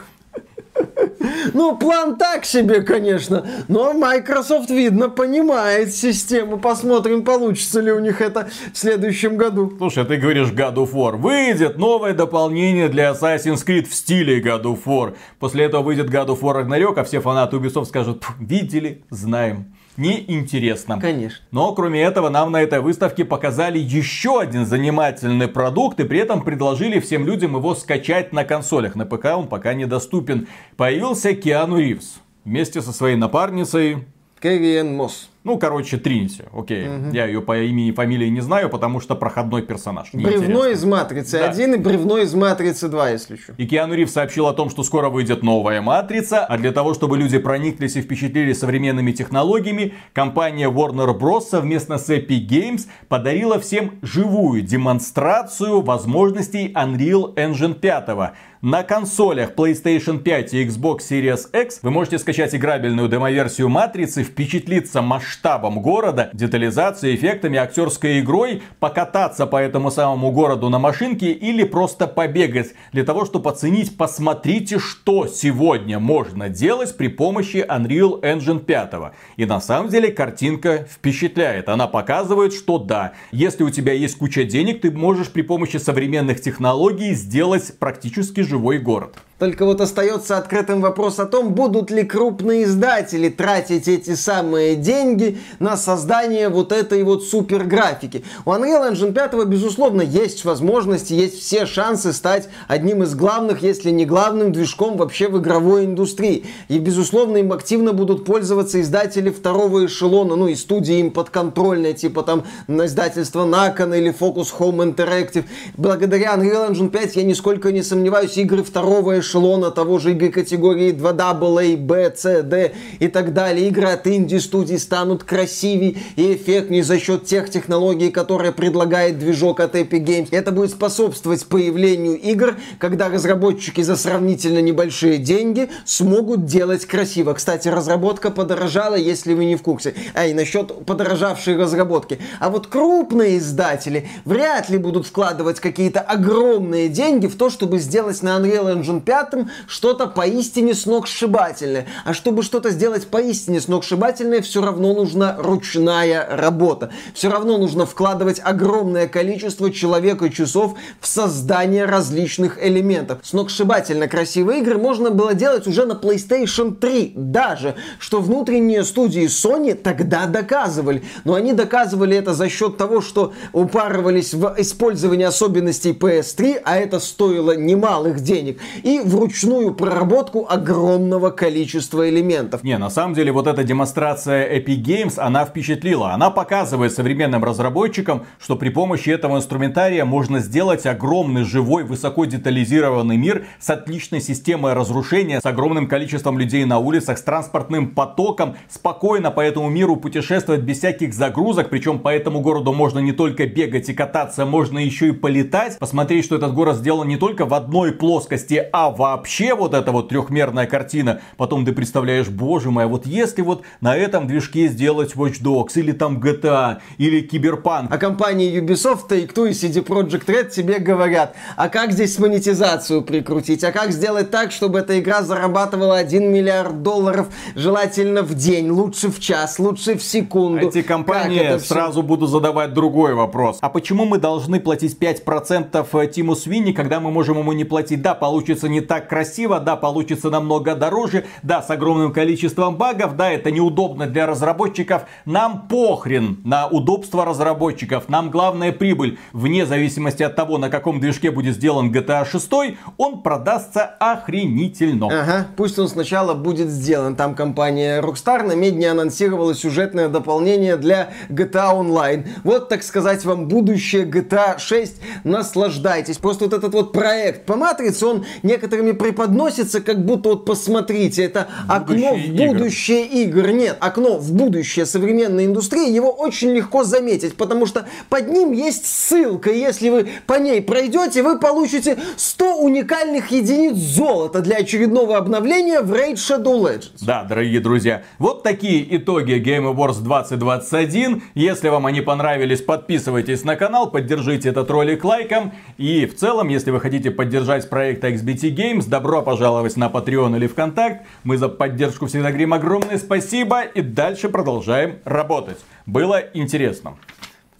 Ну, 1.55 1.76
план 1.76 2.16
так 2.16 2.44
себе, 2.44 2.83
конечно. 2.83 3.46
Но 3.68 3.92
Microsoft, 3.92 4.70
видно, 4.70 5.09
понимает 5.09 5.94
систему. 5.94 6.59
Посмотрим, 6.59 7.24
получится 7.24 7.81
ли 7.81 7.92
у 7.92 7.98
них 7.98 8.20
это 8.20 8.48
в 8.72 8.79
следующем 8.79 9.37
году. 9.37 9.72
Слушай, 9.79 10.05
ты 10.05 10.16
говоришь 10.16 10.48
God 10.48 10.74
of 10.74 10.92
War. 10.92 11.16
Выйдет 11.16 11.79
новое 11.79 12.14
дополнение 12.14 12.88
для 12.88 13.12
Assassin's 13.12 13.64
Creed 13.66 13.88
в 13.88 13.94
стиле 13.94 14.40
God 14.40 14.62
of 14.62 14.81
War. 14.85 15.14
После 15.38 15.64
этого 15.64 15.83
выйдет 15.83 16.11
God 16.11 16.29
of 16.29 16.40
War 16.40 16.64
Ragnarok, 16.64 16.98
а 16.98 17.05
все 17.05 17.20
фанаты 17.20 17.57
Ubisoft 17.57 17.87
скажут, 17.87 18.24
видели, 18.38 19.05
знаем 19.11 19.76
неинтересно. 19.98 21.00
Конечно. 21.00 21.44
Но 21.50 21.72
кроме 21.74 22.02
этого 22.02 22.28
нам 22.28 22.52
на 22.52 22.62
этой 22.62 22.80
выставке 22.80 23.24
показали 23.24 23.78
еще 23.78 24.40
один 24.40 24.66
занимательный 24.66 25.48
продукт 25.48 26.00
и 26.00 26.04
при 26.04 26.20
этом 26.20 26.42
предложили 26.42 27.00
всем 27.00 27.26
людям 27.26 27.56
его 27.56 27.74
скачать 27.74 28.32
на 28.32 28.44
консолях. 28.44 28.94
На 28.94 29.06
ПК 29.06 29.26
он 29.37 29.48
пока 29.48 29.74
недоступен. 29.74 30.48
Появился 30.76 31.35
Киану 31.35 31.78
Ривз 31.78 32.20
вместе 32.44 32.80
со 32.80 32.92
своей 32.92 33.16
напарницей. 33.16 34.04
Кэрриен 34.40 34.94
Мосс. 34.94 35.28
Ну, 35.46 35.59
короче, 35.59 35.96
Тринити, 35.96 36.42
окей. 36.52 36.88
Угу. 36.88 37.14
Я 37.14 37.26
ее 37.26 37.40
по 37.40 37.56
имени 37.56 37.90
и 37.90 37.92
фамилии 37.92 38.26
не 38.26 38.40
знаю, 38.40 38.68
потому 38.68 38.98
что 38.98 39.14
проходной 39.14 39.62
персонаж. 39.62 40.09
Бревно 40.12 40.66
из 40.66 40.85
Матрицы 40.85 41.38
да. 41.38 41.50
1 41.50 41.74
и 41.74 41.78
бревно 41.78 42.18
из 42.18 42.35
Матрицы 42.35 42.88
2, 42.88 43.11
если 43.11 43.37
что. 43.37 43.52
И 43.56 43.64
Киану 43.64 43.94
Рив 43.94 44.11
сообщил 44.11 44.48
о 44.48 44.52
том, 44.54 44.70
что 44.70 44.82
скоро 44.82 45.09
выйдет 45.09 45.44
новая 45.44 45.80
Матрица, 45.80 46.44
а 46.44 46.59
для 46.59 46.72
того, 46.72 46.94
чтобы 46.94 47.16
люди 47.16 47.38
прониклись 47.38 47.94
и 47.94 48.00
впечатлились 48.00 48.59
современными 48.59 49.12
технологиями, 49.12 49.94
компания 50.12 50.68
Warner 50.68 51.16
Bros. 51.16 51.42
совместно 51.42 51.98
с 51.98 52.11
Epic 52.11 52.48
Games 52.48 52.88
подарила 53.06 53.61
всем 53.61 53.92
живую 54.02 54.62
демонстрацию 54.62 55.80
возможностей 55.80 56.72
Unreal 56.74 57.37
Engine 57.37 57.74
5. 57.74 58.35
На 58.62 58.83
консолях 58.85 59.53
PlayStation 59.55 60.19
5 60.19 60.55
и 60.55 60.64
Xbox 60.64 61.01
Series 61.11 61.40
X 61.53 61.81
вы 61.83 61.90
можете 61.90 62.19
скачать 62.19 62.55
играбельную 62.55 63.07
демоверсию 63.07 63.69
Матрицы, 63.69 64.23
впечатлиться 64.23 65.03
масштабом 65.03 65.83
города, 65.83 66.31
детализацией, 66.33 67.16
эффектами, 67.16 67.59
актерской 67.59 68.21
игрой, 68.21 68.62
покататься 68.81 69.47
по 69.47 69.59
этому 69.59 69.90
самому 69.90 70.33
городу 70.33 70.71
на 70.71 70.79
машинке 70.79 71.33
или 71.33 71.64
просто 71.64 72.07
побегать. 72.07 72.73
Для 72.92 73.05
того, 73.05 73.27
чтобы 73.27 73.51
оценить, 73.51 73.95
посмотрите, 73.99 74.78
что 74.78 75.26
сегодня 75.26 75.99
можно 75.99 76.49
делать 76.49 76.97
при 76.97 77.09
помощи 77.09 77.59
Unreal 77.59 78.22
Engine 78.22 78.61
5. 78.61 78.93
И 79.37 79.45
на 79.45 79.61
самом 79.61 79.91
деле 79.91 80.11
картинка 80.11 80.87
впечатляет. 80.91 81.68
Она 81.68 81.89
показывает, 81.89 82.55
что 82.55 82.78
да, 82.78 83.12
если 83.33 83.64
у 83.64 83.70
тебя 83.70 83.93
есть 83.93 84.16
куча 84.16 84.45
денег, 84.45 84.80
ты 84.80 84.91
можешь 84.91 85.28
при 85.28 85.43
помощи 85.43 85.76
современных 85.76 86.41
технологий 86.41 87.12
сделать 87.12 87.78
практически 87.78 88.47
живой 88.57 88.78
город. 88.78 89.18
Только 89.39 89.66
вот 89.66 89.82
остается 89.82 90.39
открытым 90.39 90.80
вопрос 90.80 91.18
о 91.18 91.26
том, 91.26 91.53
будут 91.53 91.91
ли 91.91 92.05
крупные 92.05 92.64
издатели 92.64 93.28
тратить 93.28 93.87
эти 93.87 94.14
самые 94.14 94.76
деньги 94.76 95.39
на 95.59 95.76
создание 95.76 96.49
вот 96.49 96.72
этой 96.72 97.03
вот 97.03 97.22
супер 97.22 97.64
графики. 97.64 98.24
У 98.47 98.51
Unreal 98.51 98.91
Engine 98.91 99.12
5, 99.12 99.47
безусловно, 99.47 100.01
есть 100.01 100.47
возможности, 100.47 101.12
есть 101.12 101.39
все 101.39 101.66
шансы 101.66 102.14
стать 102.14 102.49
одним 102.66 103.03
из 103.03 103.14
главных, 103.14 103.62
если 103.62 103.91
не 103.91 104.07
главным 104.07 104.53
движком 104.53 104.97
вообще 104.97 105.28
в 105.28 105.39
игровой 105.39 105.84
индустрии. 105.84 106.47
И, 106.68 106.78
безусловно, 106.78 107.37
им 107.37 107.53
активно 107.53 107.93
будут 107.93 108.24
пользоваться 108.24 108.80
издатели 108.80 109.28
второго 109.28 109.84
эшелона, 109.84 110.37
ну 110.37 110.49
и 110.49 110.55
студии 110.55 110.99
им 110.99 111.11
подконтрольные, 111.11 111.93
типа 111.93 112.22
там 112.22 112.45
издательства 112.68 113.45
Nakon 113.45 113.99
или 113.99 114.14
Focus 114.18 114.49
Home 114.59 114.95
Interactive. 114.95 115.45
Благодаря 115.76 116.34
Unreal 116.37 116.70
Engine 116.70 116.89
5 116.89 117.16
я 117.16 117.22
нисколько 117.22 117.70
не 117.70 117.82
сомневаюсь, 117.82 118.39
игры 118.39 118.62
второго 118.62 119.18
эшелона 119.18 119.26
эшелона 119.27 119.70
того 119.70 119.99
же 119.99 120.12
игры 120.12 120.31
категории 120.31 120.93
2AA, 120.93 121.77
B, 121.77 122.12
C, 122.16 122.43
D 122.43 122.72
и 122.99 123.09
так 123.09 123.33
далее. 123.33 123.68
Игры 123.68 123.89
от 123.89 124.07
инди-студий 124.07 124.79
станут 124.79 125.24
красивее 125.24 125.97
и 126.16 126.35
эффектнее 126.35 126.85
за 126.85 126.99
счет 126.99 127.24
тех 127.24 127.51
технологий, 127.51 128.11
которые 128.11 128.53
предлагает 128.53 129.18
движок 129.18 129.61
от 129.61 129.74
Epic 129.74 130.05
Games. 130.05 130.29
Это 130.31 130.53
будет 130.53 130.70
способствовать 130.70 131.45
появлению 131.47 132.18
игр, 132.18 132.57
когда 132.79 133.09
разработчики 133.09 133.81
за 133.81 133.97
сравнительно 133.97 134.61
небольшие 134.61 135.18
деньги 135.18 135.68
смогут 135.85 136.45
делать 136.45 136.87
красиво. 136.87 137.35
Кстати, 137.35 137.68
разработка 137.68 138.31
подорожала, 138.31 138.95
если 138.95 139.35
вы 139.35 139.45
не 139.47 139.57
в 139.57 139.62
курсе. 139.62 139.95
И 140.29 140.33
насчет 140.35 140.87
подорожавшей 140.87 141.57
разработки. 141.57 142.18
А 142.39 142.51
вот 142.51 142.68
крупные 142.68 143.39
издатели 143.39 144.09
вряд 144.24 144.68
ли 144.68 144.79
будут 144.79 145.07
вкладывать 145.07 145.61
какие-то 145.61 146.01
огромные 146.01 146.89
деньги 146.89 147.27
в 147.27 147.37
то, 147.37 147.51
чтобы 147.51 147.79
сделать 147.79 148.22
на 148.22 148.39
Unreal 148.39 148.77
Engine 148.77 149.01
5 149.01 149.16
пятым 149.17 149.51
что-то 149.67 150.09
поистине 150.09 150.75
сногсшибательное. 150.75 151.87
А 152.05 152.12
чтобы 152.12 152.43
что-то 152.43 152.69
сделать 152.71 153.07
поистине 153.07 153.62
сногсшибательное, 153.62 154.43
все 154.43 154.61
равно 154.61 154.93
нужна 154.93 155.37
ручная 155.39 156.27
работа. 156.37 156.91
Все 157.14 157.31
равно 157.31 157.57
нужно 157.57 157.87
вкладывать 157.87 158.43
огромное 158.45 159.09
количество 159.09 159.73
человека 159.73 160.29
часов 160.29 160.75
в 161.01 161.07
создание 161.07 161.87
различных 161.87 162.62
элементов. 162.62 163.21
Сногсшибательно 163.23 164.07
красивые 164.07 164.61
игры 164.61 164.77
можно 164.77 165.11
было 165.11 165.33
делать 165.33 165.67
уже 165.67 165.87
на 165.87 165.93
PlayStation 165.93 166.75
3 166.75 167.14
даже, 167.17 167.75
что 167.99 168.21
внутренние 168.21 168.85
студии 168.85 169.25
Sony 169.25 169.75
тогда 169.75 170.27
доказывали. 170.27 171.03
Но 171.25 171.33
они 171.33 171.55
доказывали 171.55 172.19
это 172.19 172.35
за 172.35 172.51
счет 172.51 172.77
того, 172.77 173.01
что 173.01 173.33
упарывались 173.55 174.35
в 174.35 174.55
использовании 174.59 175.25
особенностей 175.25 175.93
PS3, 175.93 176.61
а 176.62 176.77
это 176.77 177.01
стоило 177.01 177.57
немалых 177.57 178.21
денег. 178.21 178.61
И 178.83 179.01
вручную 179.07 179.74
проработку 179.74 180.46
огромного 180.48 181.30
количества 181.30 182.09
элементов. 182.09 182.62
Не, 182.62 182.78
на 182.78 182.90
самом 182.90 183.14
деле 183.14 183.32
вот 183.32 183.46
эта 183.46 183.64
демонстрация 183.64 184.59
Epic 184.59 184.82
Games, 184.82 185.18
она 185.18 185.44
впечатлила. 185.44 186.12
Она 186.12 186.30
показывает 186.30 186.92
современным 186.92 187.44
разработчикам, 187.44 188.24
что 188.40 188.57
при 188.57 188.70
помощи 188.70 189.11
этого 189.11 189.36
инструментария 189.36 190.04
можно 190.04 190.40
сделать 190.40 190.86
огромный, 190.86 191.44
живой, 191.44 191.84
высоко 191.84 192.24
детализированный 192.24 193.16
мир 193.16 193.46
с 193.61 193.70
отличной 193.70 194.20
системой 194.20 194.72
разрушения, 194.72 195.40
с 195.40 195.46
огромным 195.46 195.88
количеством 195.88 196.38
людей 196.38 196.64
на 196.64 196.78
улицах, 196.78 197.18
с 197.18 197.22
транспортным 197.22 197.90
потоком, 197.90 198.57
спокойно 198.68 199.30
по 199.30 199.40
этому 199.40 199.68
миру 199.68 199.96
путешествовать 199.96 200.62
без 200.62 200.78
всяких 200.78 201.14
загрузок, 201.14 201.70
причем 201.70 201.98
по 202.00 202.09
этому 202.09 202.40
городу 202.40 202.72
можно 202.72 202.98
не 202.98 203.12
только 203.12 203.46
бегать 203.46 203.88
и 203.88 203.94
кататься, 203.94 204.44
можно 204.44 204.78
еще 204.78 205.09
и 205.09 205.12
полетать, 205.12 205.78
посмотреть, 205.78 206.24
что 206.24 206.36
этот 206.36 206.54
город 206.54 206.76
сделан 206.76 207.09
не 207.09 207.16
только 207.16 207.46
в 207.46 207.54
одной 207.54 207.92
плоскости, 207.92 208.68
а 208.72 208.90
вообще 208.97 209.55
вот 209.55 209.74
эта 209.74 209.92
вот 209.92 210.09
трехмерная 210.09 210.66
картина, 210.66 211.20
потом 211.36 211.64
ты 211.64 211.72
представляешь, 211.72 212.28
боже 212.28 212.70
мой, 212.70 212.84
а 212.84 212.88
вот 212.88 213.07
если 213.07 213.42
вот 213.42 213.62
на 213.80 213.97
этом 213.97 214.26
движке 214.26 214.68
сделать 214.68 215.14
Watch 215.14 215.42
Dogs, 215.42 215.72
или 215.74 215.92
там 215.92 216.18
GTA, 216.18 216.78
или 216.99 217.20
Киберпанк. 217.20 217.92
А 217.92 217.99
компании 217.99 218.61
Ubisoft, 218.61 219.09
Take-Two 219.09 219.51
и 219.51 219.53
CD 219.53 219.84
Projekt 219.84 220.26
Red 220.26 220.51
тебе 220.51 220.78
говорят, 220.78 221.36
а 221.57 221.68
как 221.68 221.92
здесь 221.92 222.18
монетизацию 222.18 223.03
прикрутить, 223.03 223.62
а 223.64 223.72
как 223.72 223.92
сделать 223.92 224.30
так, 224.30 224.53
чтобы 224.53 224.78
эта 224.78 224.99
игра 224.99 225.22
зарабатывала 225.22 225.99
1 225.99 226.32
миллиард 226.32 226.82
долларов, 226.82 227.28
желательно 227.55 228.22
в 228.22 228.34
день, 228.34 228.70
лучше 228.70 229.11
в 229.11 229.20
час, 229.20 229.59
лучше 229.59 229.97
в 229.97 230.03
секунду. 230.03 230.68
Эти 230.68 230.82
компании 230.82 231.59
сразу 231.59 232.01
все... 232.01 232.03
буду 232.03 232.26
задавать 232.26 232.72
другой 232.72 233.14
вопрос. 233.14 233.59
А 233.61 233.68
почему 233.68 234.05
мы 234.05 234.18
должны 234.18 234.61
платить 234.61 234.99
5% 234.99 236.11
Тиму 236.12 236.34
Свинни, 236.34 236.72
когда 236.72 237.01
мы 237.01 237.11
можем 237.11 237.38
ему 237.38 237.53
не 237.53 237.64
платить? 237.64 238.03
Да, 238.03 238.14
получится 238.14 238.68
не 238.68 238.80
так 238.87 239.09
красиво, 239.09 239.61
да, 239.61 239.76
получится 239.76 240.30
намного 240.30 240.74
дороже, 240.74 241.24
да, 241.43 241.62
с 241.62 241.70
огромным 241.70 242.12
количеством 242.12 242.76
багов, 242.76 243.16
да, 243.16 243.30
это 243.30 243.51
неудобно 243.51 244.07
для 244.07 244.26
разработчиков. 244.26 245.03
Нам 245.24 245.68
похрен 245.68 246.41
на 246.45 246.66
удобство 246.66 247.24
разработчиков, 247.24 248.09
нам 248.09 248.30
главная 248.30 248.72
прибыль. 248.72 249.18
Вне 249.32 249.66
зависимости 249.66 250.22
от 250.22 250.37
того, 250.37 250.59
на 250.59 250.70
каком 250.70 251.01
движке 251.01 251.30
будет 251.30 251.57
сделан 251.57 251.91
GTA 251.93 252.24
6, 252.24 252.53
он 252.97 253.22
продастся 253.22 253.84
охренительно. 253.99 255.07
Ага, 255.07 255.47
пусть 255.57 255.78
он 255.78 255.89
сначала 255.89 256.34
будет 256.34 256.68
сделан. 256.68 257.16
Там 257.16 257.34
компания 257.34 258.01
Rockstar 258.01 258.43
на 258.43 258.53
медне 258.53 258.91
анонсировала 258.91 259.55
сюжетное 259.55 260.09
дополнение 260.09 260.76
для 260.76 261.11
GTA 261.28 261.74
Online. 261.74 262.26
Вот, 262.45 262.68
так 262.68 262.82
сказать, 262.82 263.24
вам 263.24 263.49
будущее 263.49 264.05
GTA 264.05 264.59
6. 264.59 265.01
Наслаждайтесь. 265.24 266.18
Просто 266.18 266.45
вот 266.45 266.55
этот 266.55 266.72
вот 266.72 266.93
проект 266.93 267.47
по 267.47 267.57
матрице, 267.57 268.07
он 268.07 268.24
некоторые 268.43 268.76
некоторыми 268.77 268.93
преподносится, 268.93 269.81
как 269.81 270.05
будто 270.05 270.31
вот 270.31 270.45
посмотрите, 270.45 271.24
это 271.24 271.49
окно 271.68 272.14
в 272.14 272.29
будущее 272.29 273.07
игр. 273.07 273.41
игр. 273.41 273.51
Нет, 273.51 273.77
окно 273.81 274.18
в 274.18 274.33
будущее 274.33 274.87
современной 274.87 275.47
индустрии, 275.47 275.91
его 275.91 276.11
очень 276.11 276.51
легко 276.51 276.85
заметить, 276.85 277.37
потому 277.37 277.66
что 277.66 277.87
под 278.09 278.29
ним 278.29 278.53
есть 278.53 278.87
ссылка. 278.87 279.51
Если 279.51 279.89
вы 279.91 280.09
по 280.27 280.35
ней 280.35 280.61
пройдете, 280.62 281.22
вы 281.22 281.39
получите 281.39 281.99
100 282.16 282.57
уникальных 282.57 283.31
единиц 283.31 283.77
золота 283.77 284.41
для 284.41 284.57
очередного 284.57 285.16
обновления 285.16 285.81
в 285.81 285.93
Raid 285.93 286.14
Shadow 286.14 286.61
Legends. 286.61 287.05
Да, 287.05 287.24
дорогие 287.24 287.61
друзья, 287.61 288.03
вот 288.18 288.43
такие 288.43 288.97
итоги 288.97 289.35
Game 289.35 289.72
Awards 289.72 290.03
2021. 290.03 291.22
Если 291.35 291.68
вам 291.68 291.87
они 291.87 292.01
понравились, 292.01 292.61
подписывайтесь 292.61 293.45
на 293.45 293.57
канал, 293.57 293.91
поддержите 293.91 294.49
этот 294.49 294.70
ролик 294.70 295.05
лайком. 295.05 295.53
И 295.79 296.07
в 296.07 296.16
целом, 296.16 296.49
если 296.49 296.70
вы 296.70 296.81
хотите 296.81 297.11
поддержать 297.11 297.68
проект 297.68 298.05
XBT 298.05 298.55
Games. 298.55 298.66
Добро 298.75 299.23
пожаловать 299.23 299.77
на 299.77 299.87
Patreon 299.87 300.37
или 300.37 300.47
ВКонтакт. 300.47 301.07
Мы 301.25 301.37
за 301.39 301.49
поддержку 301.49 302.07
всегда 302.07 302.29
говорим 302.29 302.53
огромное 302.53 302.99
спасибо 302.99 303.62
и 303.62 303.81
дальше 303.81 304.29
продолжаем 304.29 304.99
работать. 305.05 305.59
Было 305.87 306.21
интересно. 306.35 306.97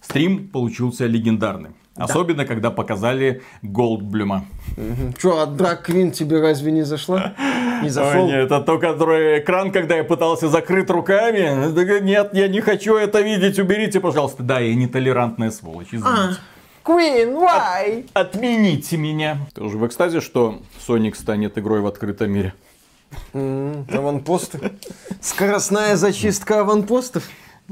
Стрим 0.01 0.49
получился 0.49 1.05
легендарным. 1.05 1.75
Да. 1.95 2.03
Особенно, 2.03 2.45
когда 2.45 2.71
показали 2.71 3.41
Голдблюма. 3.63 4.45
Угу. 4.77 5.13
Че, 5.19 5.41
а 5.41 5.45
Драк 5.47 5.83
Квин 5.83 6.11
тебе 6.11 6.39
разве 6.39 6.71
не 6.71 6.83
зашла? 6.83 7.33
Не 7.81 7.89
зашел? 7.89 8.25
Ой, 8.25 8.27
нет, 8.27 8.45
это 8.45 8.59
то, 8.61 8.77
который 8.77 9.39
экран, 9.39 9.71
когда 9.71 9.95
я 9.95 10.03
пытался 10.03 10.47
закрыть 10.47 10.89
руками. 10.89 12.01
Нет, 12.01 12.29
я 12.33 12.47
не 12.47 12.61
хочу 12.61 12.95
это 12.95 13.21
видеть, 13.21 13.57
уберите, 13.59 13.99
пожалуйста. 13.99 14.43
Да, 14.43 14.59
я 14.59 14.75
нетолерантная 14.75 15.51
сволочь, 15.51 15.87
извините. 15.87 16.09
А. 16.09 16.56
Queen, 16.87 17.35
why? 17.35 18.09
От, 18.13 18.35
отмените 18.35 18.95
меня. 18.95 19.39
Ты 19.53 19.61
уже 19.61 19.77
в 19.77 19.85
экстазе, 19.85 20.21
что 20.21 20.61
Соник 20.79 21.17
станет 21.17 21.57
игрой 21.57 21.81
в 21.81 21.87
открытом 21.87 22.31
мире? 22.31 22.53
Mm, 23.33 23.93
аванпосты. 23.93 24.71
Скоростная 25.21 25.97
зачистка 25.97 26.61
аванпостов. 26.61 27.29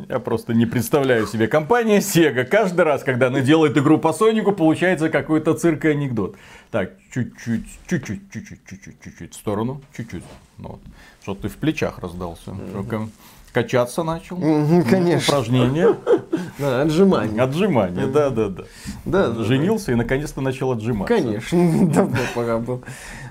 Я 0.09 0.19
просто 0.19 0.53
не 0.53 0.65
представляю 0.65 1.27
себе 1.27 1.47
компания 1.47 1.99
Sega. 1.99 2.43
Каждый 2.43 2.81
раз, 2.81 3.05
когда 3.05 3.27
она 3.27 3.39
делает 3.39 3.77
игру 3.77 3.97
по 3.97 4.11
Сонику, 4.11 4.51
получается 4.51 5.07
какой-то 5.09 5.53
цирк 5.53 5.85
и 5.85 5.89
анекдот. 5.89 6.35
Так, 6.69 6.91
чуть-чуть, 7.13 7.65
чуть-чуть, 7.87 8.29
чуть-чуть, 8.33 8.59
чуть-чуть, 8.67 9.01
чуть-чуть 9.01 9.33
в 9.33 9.37
сторону, 9.37 9.81
чуть-чуть. 9.95 10.23
Ну, 10.57 10.71
вот. 10.71 10.81
Что 11.21 11.35
ты 11.35 11.47
в 11.47 11.55
плечах 11.55 11.99
раздался. 11.99 12.51
Mm-hmm. 12.51 13.09
Качаться 13.53 14.03
начал. 14.03 14.37
Mm-hmm, 14.37 14.89
конечно. 14.89 15.33
Упражнения. 15.37 15.95
Да, 16.59 16.81
отжимание. 16.81 17.41
Отжимание, 17.41 18.07
да, 18.07 18.29
да, 18.29 18.49
да. 18.49 18.63
Да, 19.05 19.29
да, 19.29 19.43
Женился 19.43 19.91
и 19.91 19.95
наконец-то 19.95 20.41
начал 20.41 20.71
отжиматься. 20.71 21.15
Конечно, 21.15 21.87
давно 21.93 22.17
пора 22.33 22.57
было 22.59 22.81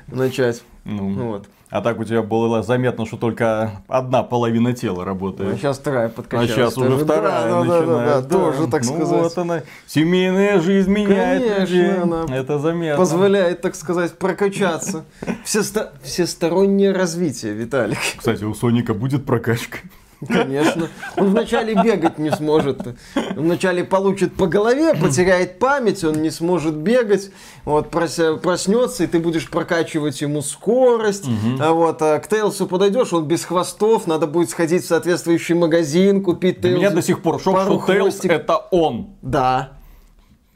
начать. 0.09 0.63
Ну, 0.85 1.29
Вот. 1.31 1.47
А 1.71 1.81
так 1.81 1.99
у 1.99 2.05
тебя 2.05 2.23
было 2.23 2.63
заметно, 2.63 3.05
что 3.05 3.17
только 3.17 3.83
одна 3.89 4.23
половина 4.23 4.75
тела 4.75 5.03
А 5.03 5.07
работает. 5.07 5.57
сейчас 5.59 5.79
вторая 5.79 6.07
А 6.07 6.09
подкачалась. 6.09 6.51
сейчас 6.53 6.79
уже 6.79 6.97
вторая 6.99 7.49
да, 7.49 7.49
да, 7.49 7.51
да, 7.51 7.65
начинает. 7.65 7.87
да, 8.07 8.21
да, 8.21 8.29
тоже, 8.29 8.69
так 8.69 8.85
ну, 8.85 8.95
сказать. 8.95 9.23
вот 9.23 9.39
она. 9.39 9.63
Семейная 9.87 10.61
жизнь 10.61 10.93
меняет 10.93 11.43
Конечно, 11.43 11.75
людей. 11.75 11.97
она 12.01 12.27
Это 12.37 12.61
заметно. 12.61 12.97
Позволяет, 12.97 13.61
так 13.61 13.75
сказать, 13.75 14.17
прокачаться. 14.19 15.05
Всесто- 15.45 15.93
Всестороннее 16.05 16.93
развитие, 16.93 17.55
Виталик. 17.55 17.99
Кстати, 18.19 18.45
у 18.45 18.55
Соника 18.55 18.95
будет 18.95 19.25
прокачка. 19.27 19.79
Конечно. 20.29 20.89
Он 21.17 21.31
вначале 21.31 21.75
бегать 21.75 22.19
не 22.19 22.31
сможет. 22.31 22.87
Он 22.87 23.45
вначале 23.45 23.85
получит 23.85 24.35
по 24.35 24.47
голове, 24.47 24.95
потеряет 24.95 25.59
память, 25.59 26.05
он 26.05 26.23
не 26.23 26.31
сможет 26.31 26.75
бегать. 26.75 27.31
Вот 27.65 27.91
проснется, 27.91 29.05
и 29.05 29.07
ты 29.07 29.19
будешь 29.19 29.51
прокачивать 29.51 30.21
ему 30.21 30.43
скорость. 30.43 31.27
А 31.61 31.73
вот 31.73 32.01
а 32.03 32.19
к 32.19 32.29
Тейлсу 32.29 32.67
подойдешь, 32.67 33.13
он 33.13 33.27
без 33.27 33.45
хвостов, 33.45 34.07
надо 34.07 34.27
будет 34.27 34.51
сходить 34.51 34.85
в 34.85 34.87
соответствующий 34.87 35.55
магазин, 35.55 36.23
купить 36.23 36.61
Для 36.61 36.77
меня 36.77 36.91
до 36.91 37.03
сих 37.03 37.23
пор 37.23 37.41
шок, 37.41 37.61
что 37.61 37.79
хвостик. 37.79 38.31
это 38.31 38.57
он. 38.71 39.15
Да. 39.23 39.73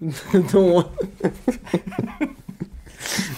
Ну, 0.52 0.84
да. 1.20 1.30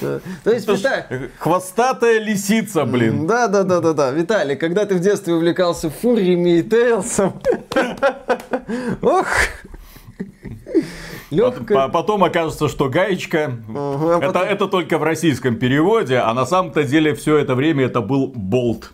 То 0.00 0.50
есть, 0.50 0.66
Виталий, 0.68 1.30
Хвостатая 1.38 2.18
лисица, 2.20 2.84
блин. 2.84 3.26
да, 3.26 3.48
да, 3.48 3.62
да, 3.64 3.80
да, 3.80 3.92
да. 3.92 4.10
Виталий, 4.10 4.56
когда 4.56 4.86
ты 4.86 4.94
в 4.94 5.00
детстве 5.00 5.34
увлекался 5.34 5.90
фуриями 5.90 6.58
и 6.58 6.62
Тейлсом, 6.62 7.40
ох, 9.02 9.26
легкая. 11.30 11.88
Потом 11.88 12.24
окажется, 12.24 12.68
что 12.68 12.88
гаечка. 12.88 13.52
Ага, 13.68 14.14
а 14.14 14.18
это, 14.18 14.26
потом- 14.32 14.48
это 14.48 14.66
только 14.68 14.98
в 14.98 15.02
российском 15.02 15.56
переводе, 15.56 16.18
а 16.18 16.32
на 16.34 16.46
самом-то 16.46 16.84
деле 16.84 17.14
все 17.14 17.36
это 17.38 17.54
время 17.54 17.84
это 17.86 18.00
был 18.00 18.28
болт. 18.34 18.88